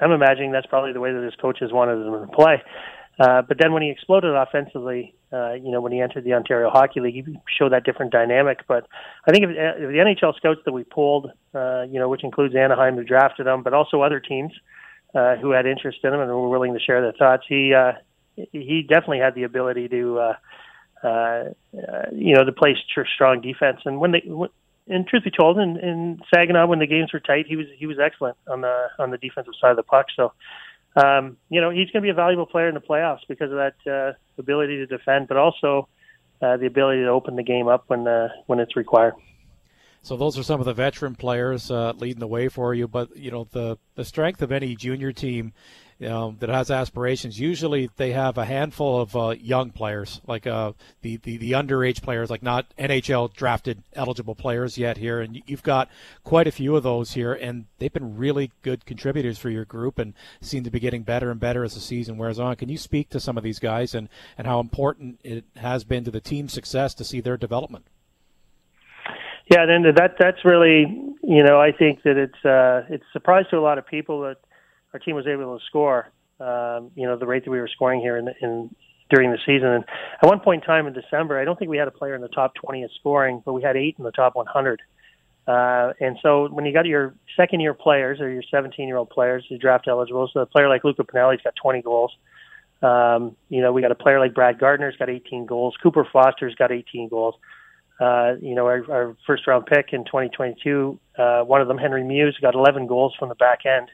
I'm 0.00 0.12
imagining 0.12 0.52
that's 0.52 0.66
probably 0.66 0.92
the 0.92 1.00
way 1.00 1.12
that 1.12 1.22
his 1.22 1.34
coaches 1.40 1.72
wanted 1.72 2.06
him 2.06 2.26
to 2.26 2.32
play. 2.34 2.62
Uh, 3.18 3.42
but 3.42 3.58
then 3.58 3.72
when 3.72 3.82
he 3.82 3.90
exploded 3.90 4.34
offensively, 4.34 5.14
uh, 5.32 5.52
you 5.52 5.70
know, 5.70 5.80
when 5.80 5.92
he 5.92 6.00
entered 6.00 6.24
the 6.24 6.32
Ontario 6.32 6.70
Hockey 6.70 7.00
League, 7.00 7.14
he 7.14 7.38
showed 7.58 7.72
that 7.72 7.84
different 7.84 8.12
dynamic. 8.12 8.60
But 8.66 8.86
I 9.26 9.30
think 9.30 9.44
if, 9.44 9.50
if 9.50 9.88
the 9.88 9.98
NHL 9.98 10.34
scouts 10.36 10.60
that 10.64 10.72
we 10.72 10.84
pulled, 10.84 11.30
uh, 11.54 11.82
you 11.82 11.98
know, 11.98 12.08
which 12.08 12.24
includes 12.24 12.54
Anaheim 12.56 12.96
who 12.96 13.04
drafted 13.04 13.46
him, 13.46 13.62
but 13.62 13.74
also 13.74 14.00
other 14.00 14.20
teams 14.20 14.52
uh, 15.14 15.36
who 15.36 15.50
had 15.50 15.66
interest 15.66 15.98
in 16.02 16.14
him 16.14 16.20
and 16.20 16.30
were 16.30 16.48
willing 16.48 16.72
to 16.72 16.80
share 16.80 17.02
their 17.02 17.12
thoughts, 17.12 17.44
he 17.48 17.74
uh, 17.74 17.92
he 18.52 18.86
definitely 18.88 19.18
had 19.18 19.34
the 19.34 19.42
ability 19.42 19.88
to 19.88 20.18
uh, 20.18 20.34
uh, 21.02 21.08
uh, 21.08 22.06
you 22.12 22.34
know, 22.34 22.44
to 22.44 22.52
play 22.52 22.76
strong 23.14 23.40
defense. 23.40 23.80
And 23.86 24.00
when 24.00 24.12
they, 24.12 24.22
and 24.90 25.06
truth 25.06 25.24
be 25.24 25.30
told, 25.30 25.58
in, 25.58 25.76
in 25.78 26.20
Saginaw, 26.34 26.66
when 26.66 26.80
the 26.80 26.86
games 26.86 27.12
were 27.12 27.20
tight, 27.20 27.46
he 27.46 27.56
was 27.56 27.66
he 27.76 27.86
was 27.86 27.98
excellent 27.98 28.36
on 28.48 28.60
the 28.60 28.88
on 28.98 29.10
the 29.10 29.18
defensive 29.18 29.54
side 29.60 29.70
of 29.70 29.76
the 29.76 29.82
puck. 29.82 30.06
So, 30.14 30.32
um, 30.96 31.36
you 31.48 31.60
know, 31.60 31.70
he's 31.70 31.90
going 31.90 32.02
to 32.02 32.06
be 32.06 32.10
a 32.10 32.14
valuable 32.14 32.46
player 32.46 32.68
in 32.68 32.74
the 32.74 32.80
playoffs 32.80 33.20
because 33.28 33.50
of 33.50 33.58
that 33.58 33.90
uh, 33.90 34.12
ability 34.38 34.76
to 34.78 34.86
defend, 34.86 35.28
but 35.28 35.36
also 35.36 35.88
uh, 36.42 36.56
the 36.56 36.66
ability 36.66 37.02
to 37.02 37.08
open 37.08 37.36
the 37.36 37.42
game 37.42 37.68
up 37.68 37.84
when 37.86 38.06
uh, 38.06 38.28
when 38.46 38.58
it's 38.58 38.76
required. 38.76 39.14
So 40.02 40.16
those 40.16 40.38
are 40.38 40.42
some 40.42 40.60
of 40.60 40.66
the 40.66 40.72
veteran 40.72 41.14
players 41.14 41.70
uh, 41.70 41.92
leading 41.96 42.20
the 42.20 42.26
way 42.26 42.48
for 42.48 42.74
you. 42.74 42.88
But 42.88 43.16
you 43.16 43.30
know 43.30 43.46
the 43.50 43.78
the 43.94 44.04
strength 44.04 44.42
of 44.42 44.50
any 44.50 44.74
junior 44.74 45.12
team 45.12 45.52
um, 46.06 46.36
that 46.40 46.48
has 46.48 46.70
aspirations. 46.70 47.38
Usually 47.38 47.90
they 47.96 48.12
have 48.12 48.38
a 48.38 48.44
handful 48.44 49.00
of 49.00 49.14
uh, 49.14 49.34
young 49.38 49.70
players, 49.70 50.20
like 50.26 50.46
uh, 50.46 50.72
the, 51.02 51.16
the 51.16 51.36
the 51.36 51.52
underage 51.52 52.02
players, 52.02 52.30
like 52.30 52.42
not 52.42 52.66
NHL 52.78 53.32
drafted 53.32 53.82
eligible 53.94 54.34
players 54.34 54.78
yet 54.78 54.96
here. 54.96 55.20
And 55.20 55.42
you've 55.46 55.62
got 55.62 55.88
quite 56.24 56.46
a 56.46 56.52
few 56.52 56.76
of 56.76 56.82
those 56.82 57.12
here, 57.12 57.32
and 57.32 57.66
they've 57.78 57.92
been 57.92 58.16
really 58.16 58.50
good 58.62 58.86
contributors 58.86 59.38
for 59.38 59.50
your 59.50 59.64
group 59.64 59.98
and 59.98 60.14
seem 60.40 60.64
to 60.64 60.70
be 60.70 60.80
getting 60.80 61.02
better 61.02 61.30
and 61.30 61.38
better 61.38 61.64
as 61.64 61.74
the 61.74 61.80
season 61.80 62.16
wears 62.16 62.38
on. 62.38 62.56
Can 62.56 62.68
you 62.68 62.78
speak 62.78 63.10
to 63.10 63.20
some 63.20 63.36
of 63.36 63.44
these 63.44 63.58
guys 63.58 63.94
and 63.94 64.08
and 64.38 64.46
how 64.46 64.60
important 64.60 65.20
it 65.22 65.44
has 65.56 65.84
been 65.84 66.04
to 66.04 66.10
the 66.10 66.20
team's 66.20 66.52
success 66.52 66.94
to 66.94 67.04
see 67.04 67.20
their 67.20 67.36
development? 67.36 67.84
Yeah, 69.50 69.66
then 69.66 69.82
that 69.96 70.14
that's 70.18 70.44
really 70.44 70.86
you 71.22 71.42
know 71.42 71.60
I 71.60 71.72
think 71.72 72.02
that 72.04 72.16
it's 72.16 72.44
uh, 72.44 72.86
it's 72.88 73.04
a 73.04 73.12
surprise 73.12 73.44
to 73.50 73.58
a 73.58 73.60
lot 73.60 73.78
of 73.78 73.86
people 73.86 74.22
that 74.22 74.38
our 74.92 74.98
team 75.00 75.16
was 75.16 75.26
able 75.26 75.58
to 75.58 75.64
score 75.66 76.10
um, 76.40 76.90
you 76.94 77.06
know 77.06 77.16
the 77.16 77.26
rate 77.26 77.44
that 77.44 77.50
we 77.50 77.60
were 77.60 77.68
scoring 77.68 78.00
here 78.00 78.16
in, 78.16 78.28
in 78.40 78.74
during 79.10 79.30
the 79.30 79.38
season. 79.44 79.68
And 79.68 79.84
at 80.22 80.28
one 80.28 80.40
point 80.40 80.62
in 80.62 80.66
time 80.66 80.86
in 80.86 80.92
December, 80.92 81.38
I 81.38 81.44
don't 81.44 81.58
think 81.58 81.70
we 81.70 81.76
had 81.76 81.88
a 81.88 81.92
player 81.92 82.14
in 82.14 82.22
the 82.22 82.28
top 82.28 82.54
20 82.54 82.84
of 82.84 82.90
scoring, 82.98 83.42
but 83.44 83.52
we 83.52 83.62
had 83.62 83.76
eight 83.76 83.96
in 83.98 84.04
the 84.04 84.12
top 84.12 84.36
100. 84.36 84.80
Uh, 85.46 85.92
and 86.00 86.16
so 86.22 86.48
when 86.48 86.64
you 86.64 86.72
got 86.72 86.86
your 86.86 87.14
second 87.36 87.60
year 87.60 87.74
players 87.74 88.20
or 88.20 88.30
your 88.30 88.42
17 88.50 88.86
year 88.86 88.96
old 88.96 89.10
players, 89.10 89.44
who 89.48 89.58
draft 89.58 89.88
eligible, 89.88 90.30
so 90.32 90.40
a 90.40 90.46
player 90.46 90.68
like 90.68 90.84
Luca 90.84 91.02
Pinelli's 91.02 91.42
got 91.42 91.54
20 91.56 91.82
goals. 91.82 92.12
Um, 92.82 93.36
you 93.48 93.60
know, 93.60 93.72
we 93.72 93.82
got 93.82 93.90
a 93.90 93.96
player 93.96 94.20
like 94.20 94.32
Brad 94.32 94.58
Gardner's 94.58 94.96
got 94.96 95.10
18 95.10 95.44
goals. 95.44 95.74
Cooper 95.82 96.06
Foster's 96.10 96.54
got 96.54 96.72
18 96.72 97.08
goals. 97.08 97.34
Uh, 98.00 98.34
you 98.40 98.54
know, 98.54 98.64
our, 98.66 98.90
our 98.90 99.16
first 99.26 99.46
round 99.46 99.66
pick 99.66 99.92
in 99.92 100.04
2022, 100.04 100.98
uh, 101.18 101.42
one 101.42 101.60
of 101.60 101.68
them, 101.68 101.76
Henry 101.76 102.02
Mews, 102.02 102.38
got 102.40 102.54
11 102.54 102.86
goals 102.86 103.14
from 103.18 103.28
the 103.28 103.34
back 103.34 103.66
end. 103.66 103.90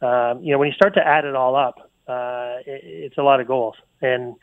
Um, 0.00 0.42
you 0.42 0.52
know, 0.52 0.58
when 0.58 0.68
you 0.68 0.74
start 0.74 0.94
to 0.94 1.06
add 1.06 1.24
it 1.24 1.34
all 1.34 1.56
up, 1.56 1.90
uh, 2.06 2.56
it, 2.66 2.82
it's 2.84 3.18
a 3.18 3.22
lot 3.22 3.40
of 3.40 3.46
goals. 3.46 3.76
And, 4.00 4.34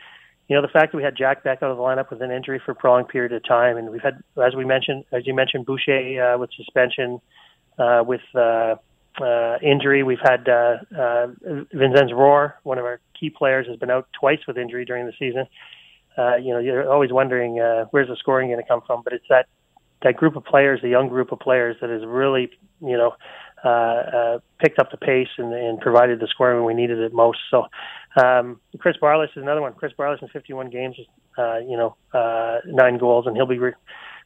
you 0.48 0.56
know, 0.56 0.62
the 0.62 0.68
fact 0.68 0.92
that 0.92 0.98
we 0.98 1.04
had 1.04 1.16
Jack 1.18 1.44
Beck 1.44 1.64
out 1.64 1.72
of 1.72 1.78
the 1.78 1.84
lineup 1.84 2.10
with 2.10 2.22
an 2.22 2.32
injury 2.32 2.62
for 2.64 2.72
a 2.72 2.76
prolonged 2.76 3.08
period 3.10 3.34
of 3.34 3.44
time, 3.44 3.78
and 3.78 3.90
we've 3.90 4.04
had, 4.04 4.22
as 4.44 4.56
we 4.56 4.66
mentioned, 4.66 5.06
as 5.12 5.26
you 5.26 5.34
mentioned, 5.34 5.66
Boucher 5.66 6.34
uh, 6.34 6.38
with 6.38 6.50
suspension, 6.56 7.20
uh, 7.80 8.04
with 8.06 8.22
uh, 8.36 8.76
uh, 9.22 9.58
injury. 9.64 10.04
We've 10.04 10.20
had 10.22 10.48
uh, 10.48 10.78
uh, 10.96 11.28
Vinzenz 11.74 12.12
Rohr, 12.12 12.54
one 12.64 12.78
of 12.78 12.86
our 12.86 13.00
key 13.20 13.30
players, 13.30 13.68
has 13.68 13.78
been 13.78 13.90
out 13.90 14.08
twice 14.20 14.40
with 14.48 14.58
injury 14.58 14.86
during 14.86 15.06
the 15.06 15.14
season 15.18 15.48
uh, 16.18 16.36
you 16.38 16.54
know, 16.54 16.60
you're 16.60 16.90
always 16.92 17.12
wondering 17.12 17.60
uh, 17.60 17.86
where's 17.92 18.08
the 18.08 18.16
scoring 18.16 18.50
going 18.50 18.62
to 18.62 18.68
come 18.68 18.82
from. 18.86 19.02
But 19.04 19.14
it's 19.14 19.26
that 19.30 19.48
that 20.04 20.16
group 20.16 20.36
of 20.36 20.46
players, 20.46 20.82
the 20.82 20.90
young 20.90 21.10
group 21.10 21.32
of 21.32 21.40
players, 21.40 21.78
that 21.82 21.90
has 21.90 22.06
really, 22.06 22.52
you 22.82 22.98
know, 22.98 23.10
uh, 23.10 23.14
uh, 23.64 24.40
picked 24.60 24.80
up 24.80 24.92
the 24.92 24.98
pace 24.98 25.28
and, 25.38 25.54
and 25.54 25.80
provided 25.80 26.20
the 26.20 26.28
scoring 26.28 26.64
when 26.64 26.76
we 26.76 26.82
needed 26.82 27.00
it 27.00 27.14
most. 27.14 27.40
So, 27.50 27.66
um, 28.22 28.60
Chris 28.80 28.96
Barlas 29.02 29.26
is 29.36 29.44
another 29.44 29.62
one. 29.62 29.74
Chris 29.74 29.94
Barlas 29.98 30.22
in 30.22 30.30
51 30.30 30.70
games, 30.70 30.96
uh, 31.38 31.58
you 31.58 31.78
know, 31.78 31.96
uh, 32.14 32.60
nine 32.66 32.98
goals, 32.98 33.28
and 33.28 33.36
he'll 33.36 33.46
be 33.46 33.58
re- 33.58 33.74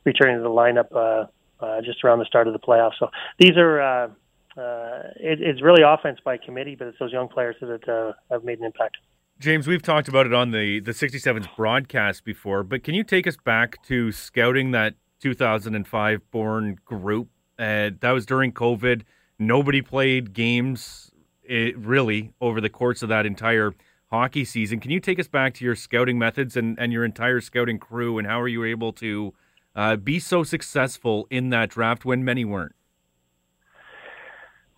returning 0.06 0.38
to 0.38 0.44
the 0.44 0.50
lineup 0.50 0.92
uh, 0.94 1.26
uh, 1.64 1.82
just 1.82 2.04
around 2.04 2.20
the 2.20 2.26
start 2.26 2.48
of 2.48 2.54
the 2.54 2.60
playoffs. 2.60 2.94
So 3.00 3.10
these 3.38 3.58
are. 3.58 3.82
Uh, 3.82 4.10
uh, 4.58 5.04
it, 5.16 5.40
it's 5.42 5.62
really 5.62 5.84
offense 5.84 6.20
by 6.26 6.36
committee, 6.36 6.76
but 6.76 6.88
it's 6.88 7.00
those 7.00 7.14
young 7.14 7.30
players 7.30 7.56
that 7.62 7.88
uh, 7.88 8.12
have 8.30 8.44
made 8.44 8.60
an 8.60 8.66
impact. 8.66 8.98
James, 9.40 9.68
we've 9.68 9.82
talked 9.82 10.10
about 10.10 10.26
it 10.26 10.34
on 10.34 10.52
the 10.52 10.82
the 10.82 10.92
67's 10.92 11.48
broadcast 11.56 12.26
before, 12.26 12.64
but 12.64 12.84
can 12.84 12.94
you 12.94 13.06
take 13.06 13.26
us 13.26 13.38
back 13.38 13.82
to 13.84 14.12
scouting 14.12 14.72
that 14.72 14.96
2005 15.22 16.32
born 16.32 16.78
group? 16.84 17.30
Uh, 17.58 17.92
that 18.02 18.12
was 18.12 18.26
during 18.26 18.52
COVID. 18.52 19.04
Nobody 19.40 19.82
played 19.82 20.34
games 20.34 21.12
it, 21.44 21.76
eh, 21.76 21.78
really 21.78 22.34
over 22.42 22.60
the 22.60 22.70
course 22.70 23.02
of 23.02 23.10
that 23.10 23.26
entire 23.26 23.74
hockey 24.12 24.44
season. 24.44 24.80
Can 24.80 24.92
you 24.92 25.00
take 25.00 25.20
us 25.20 25.28
back 25.28 25.54
to 25.56 25.66
your 25.66 25.76
scouting 25.76 26.20
methods 26.20 26.58
and, 26.58 26.78
and 26.78 26.92
your 26.92 27.06
entire 27.06 27.40
scouting 27.42 27.80
crew, 27.80 28.18
and 28.18 28.28
how 28.28 28.42
are 28.42 28.48
you 28.48 28.64
able 28.64 28.92
to 28.94 29.34
uh, 29.76 29.96
be 29.96 30.20
so 30.20 30.44
successful 30.44 31.26
in 31.30 31.50
that 31.50 31.70
draft 31.70 32.04
when 32.04 32.24
many 32.24 32.44
weren't? 32.44 32.76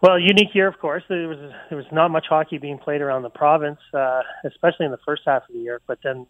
Well, 0.01 0.19
unique 0.19 0.55
year, 0.55 0.67
of 0.67 0.79
course. 0.79 1.03
There 1.07 1.27
was 1.27 1.37
there 1.69 1.77
was 1.77 1.85
not 1.91 2.09
much 2.09 2.25
hockey 2.27 2.57
being 2.57 2.79
played 2.79 3.01
around 3.01 3.21
the 3.21 3.29
province, 3.29 3.79
uh, 3.93 4.21
especially 4.45 4.85
in 4.85 4.91
the 4.91 4.99
first 5.05 5.21
half 5.25 5.43
of 5.47 5.53
the 5.53 5.59
year. 5.59 5.79
But 5.85 5.99
then 6.03 6.25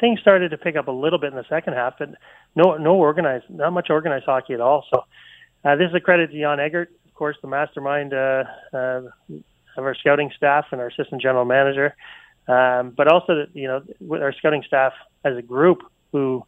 things 0.00 0.20
started 0.20 0.50
to 0.50 0.58
pick 0.58 0.76
up 0.76 0.86
a 0.86 0.92
little 0.92 1.18
bit 1.18 1.32
in 1.32 1.36
the 1.36 1.44
second 1.48 1.74
half, 1.74 1.94
but 1.98 2.10
no 2.54 2.76
no 2.76 2.94
organized, 2.94 3.46
not 3.48 3.72
much 3.72 3.88
organized 3.90 4.26
hockey 4.26 4.54
at 4.54 4.60
all. 4.60 4.84
So 4.92 5.02
uh, 5.64 5.74
this 5.74 5.88
is 5.88 5.94
a 5.94 6.00
credit 6.00 6.30
to 6.30 6.40
Jan 6.40 6.60
Eggert, 6.60 6.92
course, 7.16 7.36
the 7.42 7.48
mastermind 7.48 8.14
uh, 8.14 8.44
uh, 8.72 9.02
of 9.76 9.84
our 9.84 9.94
scouting 9.94 10.30
staff 10.36 10.66
and 10.70 10.80
our 10.80 10.88
assistant 10.88 11.20
general 11.20 11.44
manager, 11.44 11.94
um, 12.48 12.92
but 12.96 13.08
also 13.08 13.46
you 13.52 13.66
know 13.66 13.82
with 14.00 14.22
our 14.22 14.32
scouting 14.32 14.62
staff 14.66 14.92
as 15.24 15.36
a 15.36 15.42
group 15.42 15.82
who 16.12 16.44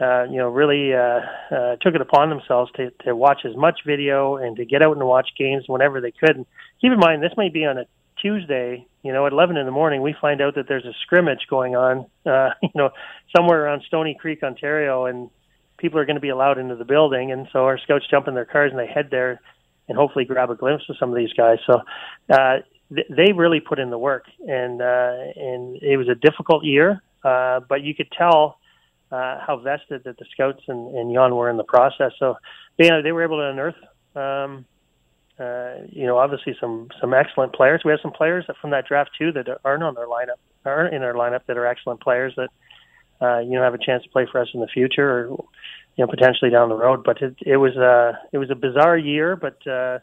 uh, 0.00 0.24
you 0.24 0.36
know, 0.36 0.50
really 0.50 0.92
uh, 0.92 1.20
uh, 1.50 1.76
took 1.76 1.94
it 1.94 2.00
upon 2.00 2.28
themselves 2.28 2.70
to, 2.72 2.90
to 3.04 3.16
watch 3.16 3.40
as 3.44 3.56
much 3.56 3.80
video 3.86 4.36
and 4.36 4.56
to 4.56 4.64
get 4.64 4.82
out 4.82 4.94
and 4.94 5.06
watch 5.06 5.30
games 5.38 5.64
whenever 5.66 6.00
they 6.00 6.10
could. 6.10 6.36
And 6.36 6.46
keep 6.80 6.92
in 6.92 6.98
mind, 6.98 7.22
this 7.22 7.32
might 7.36 7.54
be 7.54 7.64
on 7.64 7.78
a 7.78 7.86
Tuesday. 8.20 8.86
You 9.02 9.12
know, 9.12 9.26
at 9.26 9.32
11 9.32 9.56
in 9.56 9.64
the 9.64 9.72
morning, 9.72 10.02
we 10.02 10.14
find 10.20 10.42
out 10.42 10.56
that 10.56 10.68
there's 10.68 10.84
a 10.84 10.92
scrimmage 11.02 11.46
going 11.48 11.76
on. 11.76 12.06
Uh, 12.26 12.50
you 12.62 12.70
know, 12.74 12.90
somewhere 13.34 13.64
around 13.64 13.84
Stoney 13.86 14.16
Creek, 14.20 14.42
Ontario, 14.42 15.06
and 15.06 15.30
people 15.78 15.98
are 15.98 16.04
going 16.04 16.16
to 16.16 16.20
be 16.20 16.28
allowed 16.28 16.58
into 16.58 16.76
the 16.76 16.84
building. 16.84 17.32
And 17.32 17.48
so 17.50 17.60
our 17.60 17.78
scouts 17.78 18.04
jump 18.10 18.28
in 18.28 18.34
their 18.34 18.44
cars 18.44 18.72
and 18.72 18.78
they 18.78 18.86
head 18.86 19.08
there 19.10 19.40
and 19.88 19.96
hopefully 19.96 20.24
grab 20.24 20.50
a 20.50 20.54
glimpse 20.54 20.84
of 20.88 20.96
some 20.98 21.10
of 21.10 21.16
these 21.16 21.32
guys. 21.32 21.58
So 21.66 21.80
uh, 22.30 22.58
th- 22.94 23.06
they 23.08 23.32
really 23.32 23.60
put 23.60 23.78
in 23.78 23.90
the 23.90 23.98
work, 23.98 24.24
and 24.46 24.80
uh, 24.80 25.16
and 25.36 25.76
it 25.82 25.96
was 25.96 26.08
a 26.08 26.14
difficult 26.14 26.64
year, 26.64 27.02
uh, 27.24 27.60
but 27.68 27.82
you 27.82 27.94
could 27.94 28.10
tell 28.12 28.58
uh, 29.10 29.38
how 29.46 29.60
vested 29.62 30.04
that 30.04 30.18
the 30.18 30.24
scouts 30.32 30.62
and, 30.68 30.94
and 30.96 31.14
Jan 31.14 31.34
were 31.34 31.50
in 31.50 31.56
the 31.56 31.64
process. 31.64 32.12
So 32.18 32.36
they 32.78 32.90
they 33.02 33.12
were 33.12 33.22
able 33.22 33.38
to 33.38 33.48
unearth, 33.50 33.76
um, 34.14 34.64
uh, 35.38 35.86
you 35.88 36.06
know, 36.06 36.18
obviously 36.18 36.56
some 36.60 36.88
some 37.00 37.14
excellent 37.14 37.54
players. 37.54 37.82
We 37.84 37.90
have 37.92 38.00
some 38.02 38.12
players 38.12 38.44
from 38.60 38.70
that 38.70 38.86
draft 38.86 39.10
too 39.18 39.32
that 39.32 39.46
aren't 39.64 39.82
on 39.82 39.94
their 39.94 40.08
lineup, 40.08 40.38
aren't 40.64 40.94
in 40.94 41.02
our 41.02 41.14
lineup 41.14 41.40
that 41.46 41.56
are 41.56 41.66
excellent 41.66 42.00
players 42.00 42.34
that 42.36 42.50
uh, 43.20 43.38
you 43.38 43.52
know 43.52 43.62
have 43.62 43.74
a 43.74 43.84
chance 43.84 44.02
to 44.02 44.08
play 44.10 44.26
for 44.30 44.40
us 44.40 44.48
in 44.54 44.60
the 44.60 44.66
future 44.66 45.08
or 45.08 45.44
you 45.96 46.04
know 46.04 46.06
potentially 46.06 46.50
down 46.50 46.68
the 46.68 46.76
road. 46.76 47.02
But 47.04 47.22
it, 47.22 47.36
it 47.44 47.56
was 47.56 47.76
a 47.76 48.18
it 48.32 48.38
was 48.38 48.50
a 48.50 48.54
bizarre 48.54 48.98
year, 48.98 49.36
but 49.36 49.58
uh, 49.66 49.98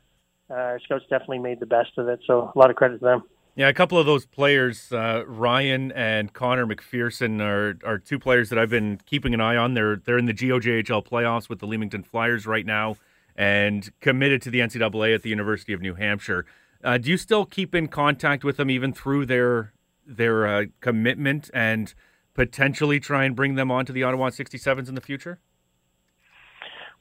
uh, 0.50 0.54
our 0.54 0.80
scouts 0.84 1.06
definitely 1.10 1.40
made 1.40 1.60
the 1.60 1.66
best 1.66 1.98
of 1.98 2.08
it. 2.08 2.20
So 2.26 2.52
a 2.54 2.58
lot 2.58 2.70
of 2.70 2.76
credit 2.76 3.00
to 3.00 3.06
them. 3.06 3.24
Yeah, 3.56 3.68
a 3.68 3.74
couple 3.74 4.00
of 4.00 4.08
those 4.08 4.26
players, 4.26 4.92
uh, 4.92 5.26
Ryan 5.28 5.92
and 5.92 6.34
Connor 6.34 6.66
McPherson, 6.66 7.40
are 7.40 7.78
are 7.86 8.00
two 8.00 8.18
players 8.18 8.50
that 8.50 8.58
I've 8.58 8.72
been 8.72 9.00
keeping 9.06 9.34
an 9.34 9.42
eye 9.42 9.56
on. 9.56 9.76
They're 9.76 9.98
they're 9.98 10.18
in 10.18 10.26
the 10.26 10.34
GOJHL 10.34 11.08
playoffs 11.08 11.50
with 11.50 11.60
the 11.60 11.68
Leamington 11.68 12.04
Flyers 12.04 12.48
right 12.48 12.66
now, 12.66 12.96
and 13.36 13.92
committed 14.00 14.42
to 14.44 14.50
the 14.50 14.60
NCAA 14.60 15.14
at 15.14 15.22
the 15.22 15.30
University 15.30 15.72
of 15.72 15.82
New 15.82 15.94
Hampshire. 15.94 16.46
Uh, 16.84 16.98
do 16.98 17.12
you 17.12 17.18
still 17.18 17.46
keep 17.46 17.76
in 17.76 17.88
contact 17.88 18.44
with 18.44 18.58
them 18.58 18.72
even 18.72 18.92
through 18.92 19.28
their 19.28 19.72
their 20.06 20.48
uh, 20.48 20.66
commitment 20.82 21.52
and 21.54 21.94
potentially 22.34 23.00
try 23.00 23.26
and 23.26 23.36
bring 23.36 23.56
them 23.56 23.72
on 23.72 23.86
to 23.86 23.94
the 23.94 24.04
Ottawa 24.04 24.30
67s 24.30 24.90
in 24.90 24.96
the 24.96 25.02
future? 25.02 25.40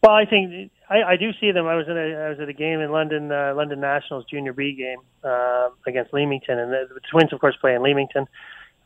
Well, 0.02 0.14
I 0.14 0.24
think 0.24 0.72
I, 0.90 1.02
I 1.12 1.16
do 1.16 1.30
see 1.40 1.52
them. 1.52 1.66
I 1.66 1.76
was 1.76 1.86
at 1.88 1.96
a 1.96 2.26
I 2.26 2.28
was 2.30 2.40
at 2.40 2.48
a 2.48 2.52
game 2.52 2.80
in 2.80 2.90
London, 2.90 3.30
uh, 3.30 3.54
London 3.54 3.80
Nationals 3.80 4.24
Junior 4.28 4.52
B 4.52 4.74
game 4.74 4.98
uh, 5.22 5.68
against 5.86 6.12
Leamington, 6.12 6.58
and 6.58 6.72
the, 6.72 6.88
the 6.92 7.00
Twins, 7.08 7.32
of 7.32 7.38
course, 7.38 7.54
play 7.60 7.74
in 7.74 7.84
Leamington. 7.84 8.26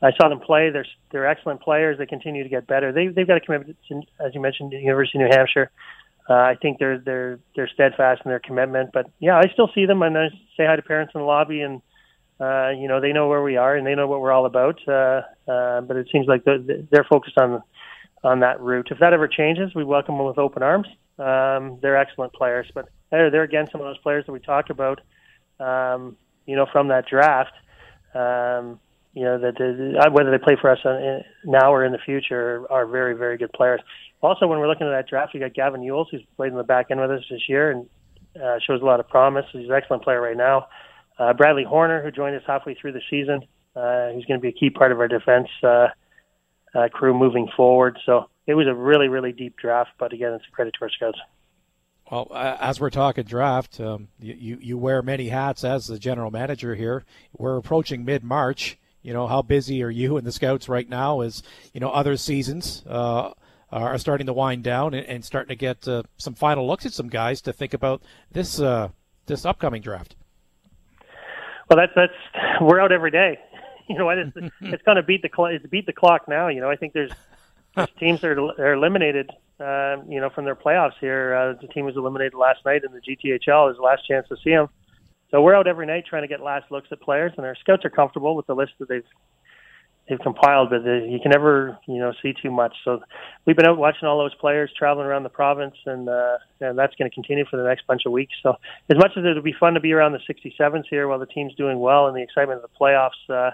I 0.03 0.11
saw 0.21 0.29
them 0.29 0.41
play. 0.41 0.69
They're 0.69 0.85
they're 1.11 1.26
excellent 1.26 1.62
players. 1.62 1.97
They 1.97 2.05
continue 2.05 2.43
to 2.43 2.50
get 2.50 2.67
better. 2.67 2.93
They 2.93 3.09
they've 3.09 3.26
got 3.26 3.38
a 3.38 3.41
commitment, 3.41 3.79
to, 3.88 4.03
as 4.21 4.35
you 4.35 4.43
mentioned, 4.43 4.73
to 4.73 4.76
the 4.76 4.83
University 4.83 5.19
of 5.19 5.31
New 5.31 5.35
Hampshire. 5.35 5.71
Uh, 6.29 6.35
I 6.35 6.57
think 6.61 6.79
they're 6.79 6.99
they're 6.99 7.38
they're 7.55 7.71
steadfast 7.73 8.21
in 8.26 8.29
their 8.29 8.41
commitment. 8.41 8.91
But 8.93 9.07
yeah, 9.19 9.38
I 9.38 9.49
still 9.55 9.71
see 9.75 9.87
them, 9.87 10.03
and 10.03 10.19
I 10.19 10.29
say 10.57 10.67
hi 10.67 10.76
to 10.76 10.83
parents 10.83 11.12
in 11.15 11.23
the 11.23 11.26
lobby, 11.26 11.62
and 11.62 11.81
uh, 12.40 12.71
you 12.71 12.88
know 12.88 13.00
they 13.00 13.12
know 13.12 13.28
where 13.28 13.43
we 13.43 13.57
are 13.57 13.76
and 13.76 13.87
they 13.87 13.95
know 13.95 14.07
what 14.07 14.21
we're 14.21 14.33
all 14.33 14.47
about. 14.47 14.78
Uh, 14.87 15.23
uh, 15.50 15.81
but 15.83 15.97
it 15.97 16.09
seems 16.12 16.26
like 16.26 16.45
they're, 16.45 16.59
they're 16.90 17.07
focused 17.09 17.38
on 17.38 17.62
on 18.23 18.40
that 18.40 18.61
route. 18.61 18.88
If 18.90 18.99
that 18.99 19.12
ever 19.12 19.28
changes, 19.28 19.75
we 19.75 19.85
welcome 19.85 20.16
them 20.16 20.26
with 20.26 20.38
open 20.38 20.62
arms. 20.62 20.88
Um, 21.19 21.78
they're 21.81 21.97
excellent 21.97 22.33
players, 22.33 22.66
but 22.75 22.88
they're, 23.11 23.31
they're 23.31 23.43
again 23.43 23.66
some 23.71 23.81
of 23.81 23.87
those 23.87 23.99
players 23.99 24.26
that 24.26 24.33
we 24.33 24.40
talked 24.40 24.71
about. 24.71 25.00
Um, 25.59 26.16
you 26.47 26.57
know, 26.57 26.66
from 26.71 26.88
that 26.88 27.07
draft. 27.07 27.52
Um, 28.14 28.81
you 29.14 29.25
know 29.25 29.38
that 29.38 29.57
uh, 29.59 30.11
whether 30.11 30.31
they 30.31 30.37
play 30.37 30.59
for 30.61 30.71
us 30.71 30.78
uh, 30.85 31.23
now 31.45 31.73
or 31.73 31.85
in 31.85 31.93
the 31.93 31.99
future 31.99 32.66
are 32.71 32.87
very 32.87 33.14
very 33.16 33.38
good 33.38 33.52
players. 33.55 33.81
Also, 34.23 34.47
when 34.47 34.59
we're 34.59 34.69
looking 34.69 34.87
at 34.87 34.90
that 34.90 35.09
draft, 35.09 35.33
you 35.33 35.40
got 35.40 35.55
Gavin 35.55 35.81
Yules, 35.81 36.07
who's 36.11 36.23
played 36.37 36.52
in 36.52 36.59
the 36.59 36.64
back 36.64 36.90
end 36.90 37.00
with 37.00 37.11
us 37.11 37.25
this 37.31 37.49
year 37.49 37.71
and 37.71 37.87
uh, 38.43 38.59
shows 38.66 38.83
a 38.83 38.85
lot 38.85 39.00
of 39.00 39.09
promise. 39.09 39.47
He's 39.52 39.69
an 39.69 39.75
excellent 39.75 40.02
player 40.02 40.21
right 40.21 40.37
now. 40.37 40.69
Uh, 41.19 41.33
Bradley 41.33 41.65
Horner, 41.65 42.03
who 42.03 42.11
joined 42.11 42.37
us 42.37 42.43
halfway 42.47 42.75
through 42.75 42.93
the 42.93 43.03
season, 43.09 43.43
uh, 43.75 44.09
he's 44.09 44.25
going 44.27 44.39
to 44.39 44.43
be 44.43 44.49
a 44.49 44.53
key 44.53 44.71
part 44.71 44.93
of 44.93 45.01
our 45.01 45.09
defense 45.09 45.49
uh, 45.63 45.89
uh, 46.75 46.89
crew 46.89 47.15
moving 47.15 47.49
forward. 47.57 47.99
So 48.05 48.29
it 48.47 48.55
was 48.55 48.67
a 48.67 48.75
really, 48.75 49.09
really 49.09 49.33
deep 49.33 49.57
draft. 49.57 49.91
But 49.99 50.13
again, 50.13 50.33
it's 50.33 50.45
a 50.47 50.51
credit 50.51 50.75
to 50.79 50.83
our 50.83 50.91
scouts. 50.91 51.19
Well, 52.11 52.31
as 52.33 52.79
we're 52.81 52.91
talking 52.91 53.25
draft, 53.25 53.81
um, 53.81 54.09
you, 54.21 54.59
you 54.61 54.79
wear 54.79 55.03
many 55.03 55.29
hats 55.29 55.65
as 55.65 55.89
the 55.89 55.99
general 55.99 56.31
manager 56.31 56.75
here. 56.75 57.05
We're 57.37 57.57
approaching 57.57 58.05
mid 58.05 58.23
March. 58.23 58.79
You 59.03 59.13
know, 59.13 59.27
how 59.27 59.43
busy 59.43 59.83
are 59.83 59.91
you 59.91 60.17
and 60.17 60.27
the 60.27 60.33
scouts 60.33 60.69
right 60.69 60.89
now? 60.89 61.21
As 61.21 61.43
you 61.73 61.81
know, 61.81 61.91
other 61.91 62.17
seasons 62.17 62.85
uh, 62.89 63.33
are 63.71 63.99
starting 63.99 64.27
to 64.27 64.33
wind 64.33 64.63
down 64.65 64.95
and, 64.95 65.07
and 65.07 65.25
starting 65.25 65.49
to 65.49 65.57
get 65.57 65.87
uh, 65.87 66.03
some 66.17 66.35
final 66.35 66.67
looks 66.67 66.87
at 66.87 66.93
some 66.93 67.09
guys 67.09 67.41
to 67.43 67.53
think 67.53 67.75
about 67.75 68.03
this 68.31 68.61
uh, 68.61 68.89
this 69.27 69.45
upcoming 69.45 69.83
draft. 69.83 70.16
Well, 71.69 71.79
that's 71.79 71.93
that's 71.95 72.61
we're 72.61 72.81
out 72.81 72.93
every 72.93 73.11
day. 73.11 73.39
You 73.89 73.97
know, 73.97 74.09
it's 74.09 74.33
it's 74.63 74.83
going 74.83 74.97
to 74.97 75.03
beat 75.05 75.23
the 75.23 75.31
cl- 75.33 75.55
it's 75.55 75.65
beat 75.65 75.87
the 75.87 75.93
clock 75.93 76.27
now. 76.27 76.49
You 76.49 76.61
know, 76.61 76.69
I 76.69 76.75
think 76.75 76.93
there's 76.93 77.13
teams 78.01 78.21
that 78.23 78.33
are, 78.33 78.41
are 78.61 78.73
eliminated, 78.73 79.31
uh, 79.61 79.99
you 80.09 80.21
know, 80.21 80.29
from 80.29 80.45
their 80.45 80.57
playoffs 80.57 80.99
here. 81.01 81.33
Uh, 81.33 81.61
the 81.61 81.69
team 81.69 81.85
was 81.85 81.95
eliminated 81.95 82.35
last 82.35 82.65
night 82.65 82.83
in 82.83 82.91
the 82.91 82.99
GTHL. 82.99 83.71
Is 83.71 83.77
the 83.77 83.85
last 83.85 84.05
chance 84.05 84.27
to 84.27 84.37
see 84.43 84.51
them. 84.51 84.69
So 85.31 85.41
we're 85.41 85.55
out 85.55 85.69
every 85.69 85.87
night 85.87 86.05
trying 86.05 86.23
to 86.23 86.29
get 86.29 86.41
last 86.41 86.69
looks 86.73 86.89
at 86.91 87.01
players, 87.01 87.31
and 87.37 87.47
our 87.47 87.55
scouts 87.55 87.85
are 87.85 87.91
comfortable 87.91 88.35
with 88.35 88.49
the 88.49 88.57
list 88.57 88.73
that 88.81 88.89
they've 88.89 89.05
they've 90.09 90.19
compiled, 90.19 90.71
but 90.71 90.85
they, 90.85 91.09
you 91.09 91.19
can 91.21 91.31
never 91.31 91.79
you 91.87 91.99
know 91.99 92.13
see 92.23 92.35
too 92.41 92.51
much. 92.51 92.75
So 92.85 93.01
we've 93.47 93.57
been 93.57 93.67
out 93.67 93.79
watching 93.79 94.09
all 94.09 94.19
those 94.19 94.35
players 94.35 94.71
traveling 94.77 95.07
around 95.07 95.23
the 95.23 95.29
province, 95.29 95.75
and 95.87 96.09
uh, 96.09 96.39
and 96.61 96.79
that's 96.79 96.95
going 96.97 97.11
to 97.11 97.15
continue 97.15 97.45
for 97.51 97.57
the 97.57 97.65
next 97.65 97.87
bunch 97.87 98.03
of 98.07 98.13
weeks. 98.13 98.35
So 98.43 98.55
as 98.91 98.97
much 98.97 99.13
as 99.17 99.25
it'll 99.25 99.43
be 99.43 99.55
fun 99.59 99.75
to 99.75 99.81
be 99.81 99.93
around 99.93 100.13
the 100.13 100.21
67s 100.33 100.85
here 100.91 101.09
while 101.09 101.19
the 101.19 101.27
team's 101.27 101.55
doing 101.55 101.81
well 101.81 102.07
and 102.07 102.17
the 102.17 102.23
excitement 102.23 102.63
of 102.63 102.71
the 102.71 102.77
playoffs. 102.79 103.11
Uh, 103.29 103.51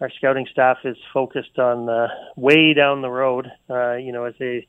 our 0.00 0.10
scouting 0.18 0.46
staff 0.50 0.78
is 0.84 0.96
focused 1.12 1.58
on 1.58 1.88
uh, 1.88 2.08
way 2.36 2.74
down 2.74 3.00
the 3.00 3.08
road, 3.08 3.46
uh, 3.70 3.94
you 3.94 4.12
know, 4.12 4.24
as 4.24 4.34
they 4.40 4.66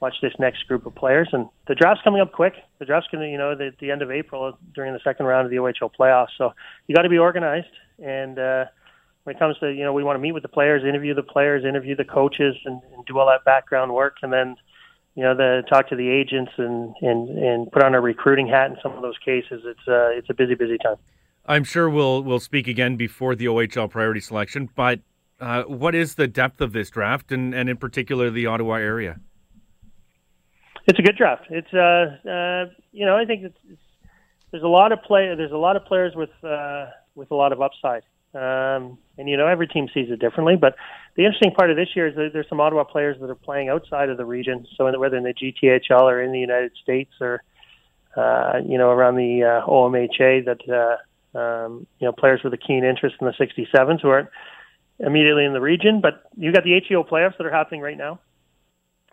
watch 0.00 0.14
this 0.20 0.32
next 0.38 0.66
group 0.68 0.86
of 0.86 0.94
players. 0.94 1.28
And 1.32 1.48
the 1.66 1.74
draft's 1.74 2.02
coming 2.02 2.20
up 2.20 2.32
quick. 2.32 2.54
The 2.78 2.84
draft's 2.84 3.08
going 3.10 3.24
to, 3.24 3.30
you 3.30 3.38
know, 3.38 3.54
the, 3.54 3.72
the 3.80 3.90
end 3.90 4.02
of 4.02 4.10
April 4.10 4.58
during 4.74 4.92
the 4.92 5.00
second 5.02 5.26
round 5.26 5.46
of 5.46 5.50
the 5.50 5.56
OHL 5.56 5.90
playoffs. 5.98 6.36
So 6.36 6.52
you 6.86 6.94
got 6.94 7.02
to 7.02 7.08
be 7.08 7.18
organized. 7.18 7.66
And 7.98 8.38
uh, 8.38 8.66
when 9.26 9.34
it 9.34 9.40
comes 9.40 9.58
to, 9.58 9.72
you 9.72 9.82
know, 9.82 9.92
we 9.92 10.04
want 10.04 10.14
to 10.14 10.20
meet 10.20 10.30
with 10.30 10.44
the 10.44 10.48
players, 10.48 10.84
interview 10.84 11.12
the 11.12 11.22
players, 11.22 11.64
interview 11.64 11.96
the 11.96 12.04
coaches, 12.04 12.54
and, 12.64 12.80
and 12.94 13.04
do 13.06 13.18
all 13.18 13.26
that 13.26 13.44
background 13.44 13.92
work, 13.92 14.18
and 14.22 14.32
then. 14.32 14.56
You 15.18 15.22
know, 15.22 15.34
the 15.34 15.62
talk 15.66 15.88
to 15.88 15.96
the 15.96 16.10
agents 16.10 16.52
and, 16.58 16.94
and, 17.00 17.30
and 17.38 17.72
put 17.72 17.82
on 17.82 17.94
a 17.94 18.00
recruiting 18.02 18.46
hat 18.46 18.70
in 18.70 18.76
some 18.82 18.92
of 18.92 19.00
those 19.00 19.16
cases. 19.24 19.62
It's 19.64 19.88
uh, 19.88 20.10
it's 20.10 20.28
a 20.28 20.34
busy, 20.34 20.54
busy 20.54 20.76
time. 20.76 20.96
I'm 21.46 21.64
sure 21.64 21.88
we'll 21.88 22.22
we'll 22.22 22.38
speak 22.38 22.68
again 22.68 22.96
before 22.96 23.34
the 23.34 23.46
OHL 23.46 23.88
priority 23.88 24.20
selection. 24.20 24.68
But 24.76 25.00
uh, 25.40 25.62
what 25.62 25.94
is 25.94 26.16
the 26.16 26.28
depth 26.28 26.60
of 26.60 26.74
this 26.74 26.90
draft, 26.90 27.32
and, 27.32 27.54
and 27.54 27.70
in 27.70 27.78
particular 27.78 28.28
the 28.28 28.44
Ottawa 28.44 28.74
area? 28.74 29.18
It's 30.86 30.98
a 30.98 31.02
good 31.02 31.16
draft. 31.16 31.46
It's 31.48 31.72
uh, 31.72 32.28
uh 32.28 32.66
you 32.92 33.06
know 33.06 33.16
I 33.16 33.24
think 33.24 33.44
it's, 33.44 33.58
it's, 33.70 33.80
there's 34.50 34.64
a 34.64 34.68
lot 34.68 34.92
of 34.92 35.00
play 35.02 35.34
there's 35.34 35.50
a 35.50 35.56
lot 35.56 35.76
of 35.76 35.86
players 35.86 36.14
with 36.14 36.28
uh, 36.44 36.88
with 37.14 37.30
a 37.30 37.34
lot 37.34 37.52
of 37.52 37.62
upside. 37.62 38.02
Um, 38.36 38.98
and 39.16 39.28
you 39.28 39.36
know 39.36 39.46
every 39.46 39.66
team 39.66 39.88
sees 39.94 40.10
it 40.10 40.20
differently, 40.20 40.56
but 40.56 40.76
the 41.16 41.24
interesting 41.24 41.52
part 41.52 41.70
of 41.70 41.76
this 41.76 41.88
year 41.96 42.06
is 42.08 42.14
that 42.16 42.30
there's 42.34 42.48
some 42.48 42.60
Ottawa 42.60 42.84
players 42.84 43.16
that 43.20 43.30
are 43.30 43.34
playing 43.34 43.70
outside 43.70 44.10
of 44.10 44.18
the 44.18 44.26
region. 44.26 44.66
So 44.76 44.84
whether 44.84 45.16
in 45.16 45.24
the 45.24 45.32
GTHL 45.32 46.02
or 46.02 46.20
in 46.20 46.32
the 46.32 46.38
United 46.38 46.72
States 46.82 47.12
or 47.20 47.42
uh, 48.16 48.60
you 48.66 48.76
know 48.76 48.90
around 48.90 49.16
the 49.16 49.42
uh, 49.42 49.66
OMHA 49.66 50.44
that 50.44 50.68
uh, 50.68 50.96
um, 51.36 51.86
you 51.98 52.06
know, 52.06 52.12
players 52.12 52.40
with 52.42 52.52
a 52.54 52.56
keen 52.56 52.84
interest 52.84 53.16
in 53.20 53.26
the 53.26 53.32
67s 53.32 54.00
who 54.00 54.08
aren't 54.08 54.28
immediately 54.98 55.44
in 55.44 55.52
the 55.52 55.60
region. 55.60 56.00
But 56.00 56.24
you 56.36 56.52
got 56.52 56.64
the 56.64 56.80
HEO 56.88 57.04
playoffs 57.04 57.36
that 57.38 57.46
are 57.46 57.52
happening 57.52 57.80
right 57.80 57.96
now, 57.96 58.20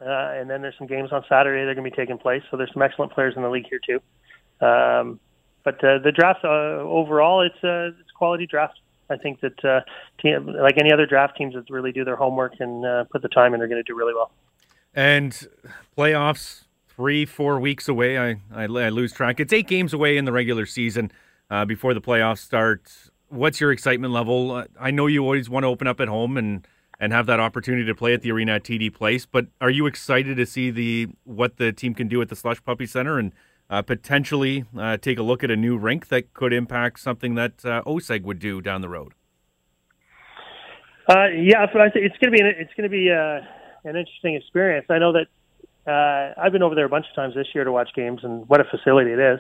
uh, 0.01 0.39
and 0.39 0.49
then 0.49 0.61
there's 0.61 0.75
some 0.77 0.87
games 0.87 1.11
on 1.11 1.23
Saturday 1.27 1.63
that 1.63 1.71
are 1.71 1.75
going 1.75 1.89
to 1.89 1.95
be 1.95 1.95
taking 1.95 2.17
place. 2.17 2.41
So 2.49 2.57
there's 2.57 2.71
some 2.73 2.81
excellent 2.81 3.11
players 3.11 3.33
in 3.35 3.43
the 3.43 3.49
league 3.49 3.67
here 3.69 3.79
too. 3.85 3.99
Um, 4.65 5.19
but 5.63 5.75
uh, 5.83 5.99
the 5.99 6.11
draft 6.15 6.43
uh, 6.43 6.47
overall, 6.47 7.41
it's 7.41 7.63
a 7.63 7.87
uh, 7.87 7.99
it's 7.99 8.11
quality 8.11 8.47
draft. 8.47 8.79
I 9.09 9.17
think 9.17 9.41
that 9.41 9.65
uh, 9.65 9.81
team, 10.21 10.47
like 10.47 10.77
any 10.77 10.91
other 10.91 11.05
draft 11.05 11.37
teams 11.37 11.55
that 11.55 11.69
really 11.69 11.91
do 11.91 12.03
their 12.03 12.15
homework 12.15 12.53
and 12.59 12.85
uh, 12.85 13.03
put 13.05 13.21
the 13.21 13.29
time 13.29 13.53
in, 13.53 13.61
are 13.61 13.67
going 13.67 13.83
to 13.83 13.83
do 13.83 13.95
really 13.95 14.13
well. 14.13 14.31
And 14.93 15.47
playoffs 15.97 16.63
three, 16.87 17.25
four 17.25 17.59
weeks 17.59 17.87
away. 17.87 18.17
I, 18.17 18.41
I, 18.53 18.63
I 18.63 18.89
lose 18.89 19.11
track. 19.11 19.39
It's 19.39 19.51
eight 19.51 19.67
games 19.67 19.93
away 19.93 20.17
in 20.17 20.25
the 20.25 20.31
regular 20.31 20.65
season. 20.65 21.11
uh, 21.49 21.65
before 21.65 21.93
the 21.93 22.01
playoffs 22.01 22.39
start. 22.39 22.91
What's 23.29 23.61
your 23.61 23.71
excitement 23.71 24.13
level? 24.13 24.65
I 24.79 24.91
know 24.91 25.07
you 25.07 25.23
always 25.23 25.49
want 25.49 25.63
to 25.63 25.67
open 25.67 25.87
up 25.87 25.99
at 25.99 26.07
home 26.07 26.37
and 26.37 26.67
and 26.99 27.11
have 27.11 27.25
that 27.25 27.39
opportunity 27.39 27.85
to 27.85 27.95
play 27.95 28.13
at 28.13 28.21
the 28.21 28.31
arena 28.31 28.53
at 28.53 28.63
TD 28.63 28.93
Place, 28.93 29.25
but 29.25 29.47
are 29.59 29.69
you 29.69 29.87
excited 29.87 30.37
to 30.37 30.45
see 30.45 30.71
the 30.71 31.09
what 31.25 31.57
the 31.57 31.71
team 31.71 31.93
can 31.93 32.07
do 32.07 32.21
at 32.21 32.29
the 32.29 32.35
Slush 32.35 32.63
Puppie 32.63 32.87
Center 32.87 33.19
and 33.19 33.33
uh, 33.73 33.81
potentially 33.81 34.65
uh, 34.77 34.97
take 34.97 35.17
a 35.17 35.23
look 35.23 35.43
at 35.43 35.49
a 35.49 35.55
new 35.55 35.75
rink 35.77 36.09
that 36.09 36.31
could 36.33 36.53
impact 36.53 36.99
something 36.99 37.33
that 37.33 37.65
uh, 37.65 37.81
OSEG 37.87 38.21
would 38.21 38.37
do 38.37 38.61
down 38.61 38.81
the 38.81 38.89
road? 38.89 39.13
Uh, 41.09 41.25
yeah, 41.35 41.65
it's 41.65 41.73
going 41.73 42.31
to 42.31 42.31
be 42.31 42.39
an, 42.39 42.53
it's 42.59 42.71
going 42.77 42.83
to 42.83 42.89
be 42.89 43.09
uh, 43.09 43.41
an 43.83 43.95
interesting 43.97 44.35
experience. 44.35 44.85
I 44.91 44.99
know 44.99 45.13
that 45.13 45.27
uh, 45.91 46.39
I've 46.39 46.51
been 46.51 46.61
over 46.61 46.75
there 46.75 46.85
a 46.85 46.89
bunch 46.89 47.07
of 47.09 47.15
times 47.15 47.33
this 47.33 47.47
year 47.55 47.63
to 47.63 47.71
watch 47.71 47.89
games, 47.95 48.19
and 48.23 48.47
what 48.47 48.61
a 48.61 48.63
facility 48.63 49.11
it 49.11 49.19
is. 49.19 49.39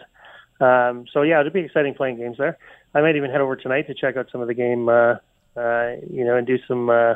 Um, 0.59 1.05
so 1.13 1.21
yeah, 1.21 1.39
it'll 1.39 1.53
be 1.53 1.61
exciting 1.61 1.93
playing 1.93 2.17
games 2.17 2.37
there. 2.39 2.57
I 2.95 3.01
might 3.01 3.15
even 3.15 3.29
head 3.29 3.39
over 3.39 3.55
tonight 3.55 3.85
to 3.87 3.93
check 3.93 4.17
out 4.17 4.29
some 4.31 4.41
of 4.41 4.47
the 4.47 4.55
game, 4.55 4.89
uh, 4.89 5.15
uh, 5.55 5.91
you 6.09 6.25
know, 6.25 6.37
and 6.37 6.47
do 6.47 6.57
some. 6.67 6.89
Uh, 6.89 7.13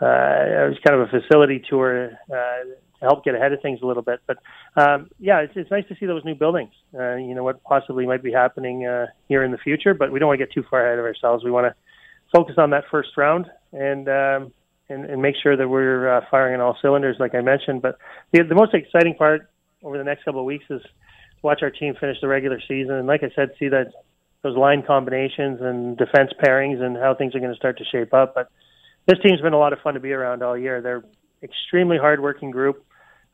uh, 0.00 0.64
it 0.64 0.68
was 0.70 0.78
kind 0.86 1.00
of 1.00 1.08
a 1.08 1.20
facility 1.20 1.62
tour 1.68 2.10
uh, 2.32 2.64
help 3.02 3.24
get 3.24 3.34
ahead 3.34 3.52
of 3.52 3.60
things 3.60 3.80
a 3.82 3.86
little 3.86 4.02
bit. 4.02 4.20
But 4.26 4.38
um, 4.76 5.10
yeah, 5.18 5.40
it's, 5.40 5.52
it's 5.56 5.70
nice 5.70 5.86
to 5.88 5.96
see 5.98 6.06
those 6.06 6.24
new 6.24 6.34
buildings. 6.34 6.72
Uh, 6.94 7.16
you 7.16 7.34
know 7.34 7.44
what 7.44 7.62
possibly 7.64 8.06
might 8.06 8.22
be 8.22 8.32
happening 8.32 8.86
uh, 8.86 9.06
here 9.28 9.42
in 9.42 9.50
the 9.50 9.58
future, 9.58 9.94
but 9.94 10.12
we 10.12 10.18
don't 10.18 10.28
want 10.28 10.40
to 10.40 10.46
get 10.46 10.52
too 10.52 10.64
far 10.68 10.86
ahead 10.86 10.98
of 10.98 11.04
ourselves. 11.04 11.44
We 11.44 11.50
want 11.50 11.66
to 11.66 11.74
focus 12.34 12.54
on 12.58 12.70
that 12.70 12.84
first 12.90 13.10
round 13.16 13.46
and 13.72 14.08
um, 14.08 14.52
and, 14.88 15.04
and 15.06 15.22
make 15.22 15.34
sure 15.42 15.56
that 15.56 15.68
we're 15.68 16.18
uh, 16.18 16.20
firing 16.30 16.54
on 16.54 16.60
all 16.60 16.76
cylinders, 16.82 17.16
like 17.18 17.34
I 17.34 17.40
mentioned. 17.40 17.82
But 17.82 17.98
the, 18.32 18.42
the 18.42 18.54
most 18.54 18.74
exciting 18.74 19.14
part 19.14 19.48
over 19.82 19.98
the 19.98 20.04
next 20.04 20.24
couple 20.24 20.40
of 20.40 20.46
weeks 20.46 20.64
is 20.70 20.82
watch 21.42 21.60
our 21.62 21.70
team 21.70 21.94
finish 21.98 22.18
the 22.20 22.28
regular 22.28 22.60
season, 22.68 22.94
and 22.94 23.06
like 23.06 23.22
I 23.22 23.30
said, 23.34 23.50
see 23.58 23.68
that 23.68 23.92
those 24.42 24.56
line 24.56 24.82
combinations 24.84 25.60
and 25.60 25.96
defense 25.96 26.30
pairings 26.44 26.80
and 26.80 26.96
how 26.96 27.14
things 27.14 27.34
are 27.34 27.38
going 27.38 27.52
to 27.52 27.56
start 27.56 27.78
to 27.78 27.84
shape 27.84 28.12
up. 28.12 28.34
But 28.34 28.50
this 29.06 29.18
team's 29.24 29.40
been 29.40 29.52
a 29.52 29.58
lot 29.58 29.72
of 29.72 29.80
fun 29.80 29.94
to 29.94 30.00
be 30.00 30.12
around 30.12 30.42
all 30.42 30.58
year. 30.58 30.80
They're 30.80 31.04
extremely 31.42 31.96
hardworking 31.98 32.50
group. 32.50 32.84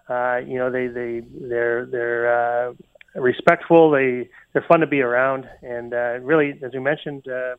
Uh, 0.09 0.39
you 0.47 0.59
know, 0.59 0.71
they 0.71 0.87
they 0.87 1.23
they're 1.49 1.87
they're 1.87 2.69
uh, 2.69 2.73
respectful. 3.15 3.91
They 3.91 4.29
they're 4.53 4.65
fun 4.67 4.81
to 4.81 4.87
be 4.87 5.01
around, 5.01 5.49
and 5.63 5.93
uh, 5.93 6.19
really, 6.21 6.59
as 6.63 6.73
we 6.73 6.81
mentioned, 6.81 7.27
uh, 7.29 7.57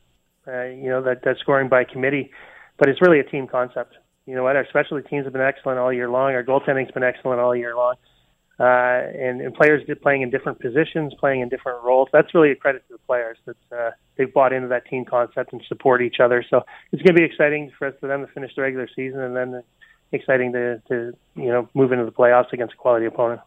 uh, 0.47 0.63
you 0.65 0.89
know 0.89 1.01
that 1.03 1.23
that 1.23 1.37
scoring 1.39 1.69
by 1.69 1.83
committee, 1.83 2.31
but 2.77 2.89
it's 2.89 3.01
really 3.01 3.19
a 3.19 3.23
team 3.23 3.47
concept. 3.47 3.95
You 4.25 4.35
know 4.35 4.43
what? 4.43 4.55
Our 4.55 4.65
specialty 4.69 5.07
teams 5.07 5.25
have 5.25 5.33
been 5.33 5.41
excellent 5.41 5.79
all 5.79 5.93
year 5.93 6.09
long. 6.09 6.33
Our 6.33 6.43
goaltending's 6.43 6.91
been 6.91 7.03
excellent 7.03 7.39
all 7.39 7.55
year 7.55 7.75
long 7.75 7.95
uh, 8.59 9.07
and, 9.17 9.39
and 9.39 9.53
players 9.53 9.81
playing 10.01 10.21
in 10.21 10.29
different 10.29 10.59
positions, 10.59 11.13
playing 11.17 11.39
in 11.41 11.49
different 11.49 11.81
roles. 11.83 12.09
That's 12.11 12.33
really 12.35 12.51
a 12.51 12.55
credit 12.55 12.83
to 12.89 12.95
the 12.95 12.99
players 12.99 13.37
that 13.45 13.55
uh, 13.71 13.91
they've 14.17 14.33
bought 14.33 14.51
into 14.51 14.67
that 14.67 14.85
team 14.85 15.05
concept 15.05 15.53
and 15.53 15.61
support 15.67 16.01
each 16.01 16.17
other. 16.19 16.43
So 16.49 16.63
it's 16.91 17.01
going 17.01 17.15
to 17.15 17.21
be 17.21 17.23
exciting 17.23 17.71
for 17.77 17.87
us 17.87 17.93
for 18.01 18.07
them 18.07 18.25
to 18.25 18.31
finish 18.33 18.51
the 18.55 18.61
regular 18.61 18.89
season, 18.93 19.21
and 19.21 19.35
then 19.35 19.63
exciting 20.11 20.53
to, 20.53 20.81
to 20.87 21.13
you 21.35 21.49
know 21.49 21.69
move 21.73 21.91
into 21.91 22.05
the 22.05 22.11
playoffs 22.11 22.51
against 22.53 22.73
a 22.73 22.77
quality 22.77 23.05
opponent. 23.05 23.41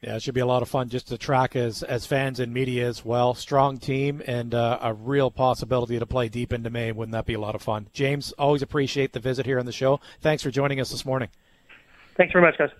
Yeah, 0.00 0.14
it 0.14 0.22
should 0.22 0.34
be 0.34 0.40
a 0.40 0.46
lot 0.46 0.62
of 0.62 0.68
fun 0.68 0.88
just 0.88 1.08
to 1.08 1.18
track 1.18 1.56
as 1.56 1.82
as 1.82 2.06
fans 2.06 2.38
and 2.38 2.54
media 2.54 2.86
as 2.86 3.04
well. 3.04 3.34
Strong 3.34 3.78
team 3.78 4.22
and 4.26 4.54
uh, 4.54 4.78
a 4.80 4.94
real 4.94 5.30
possibility 5.30 5.98
to 5.98 6.06
play 6.06 6.28
deep 6.28 6.52
into 6.52 6.70
May. 6.70 6.92
Wouldn't 6.92 7.12
that 7.12 7.26
be 7.26 7.34
a 7.34 7.40
lot 7.40 7.54
of 7.54 7.62
fun? 7.62 7.88
James, 7.92 8.32
always 8.38 8.62
appreciate 8.62 9.12
the 9.12 9.20
visit 9.20 9.44
here 9.44 9.58
on 9.58 9.66
the 9.66 9.72
show. 9.72 10.00
Thanks 10.20 10.42
for 10.42 10.50
joining 10.50 10.80
us 10.80 10.90
this 10.90 11.04
morning. 11.04 11.30
Thanks 12.16 12.32
very 12.32 12.44
much, 12.44 12.58
guys. 12.58 12.70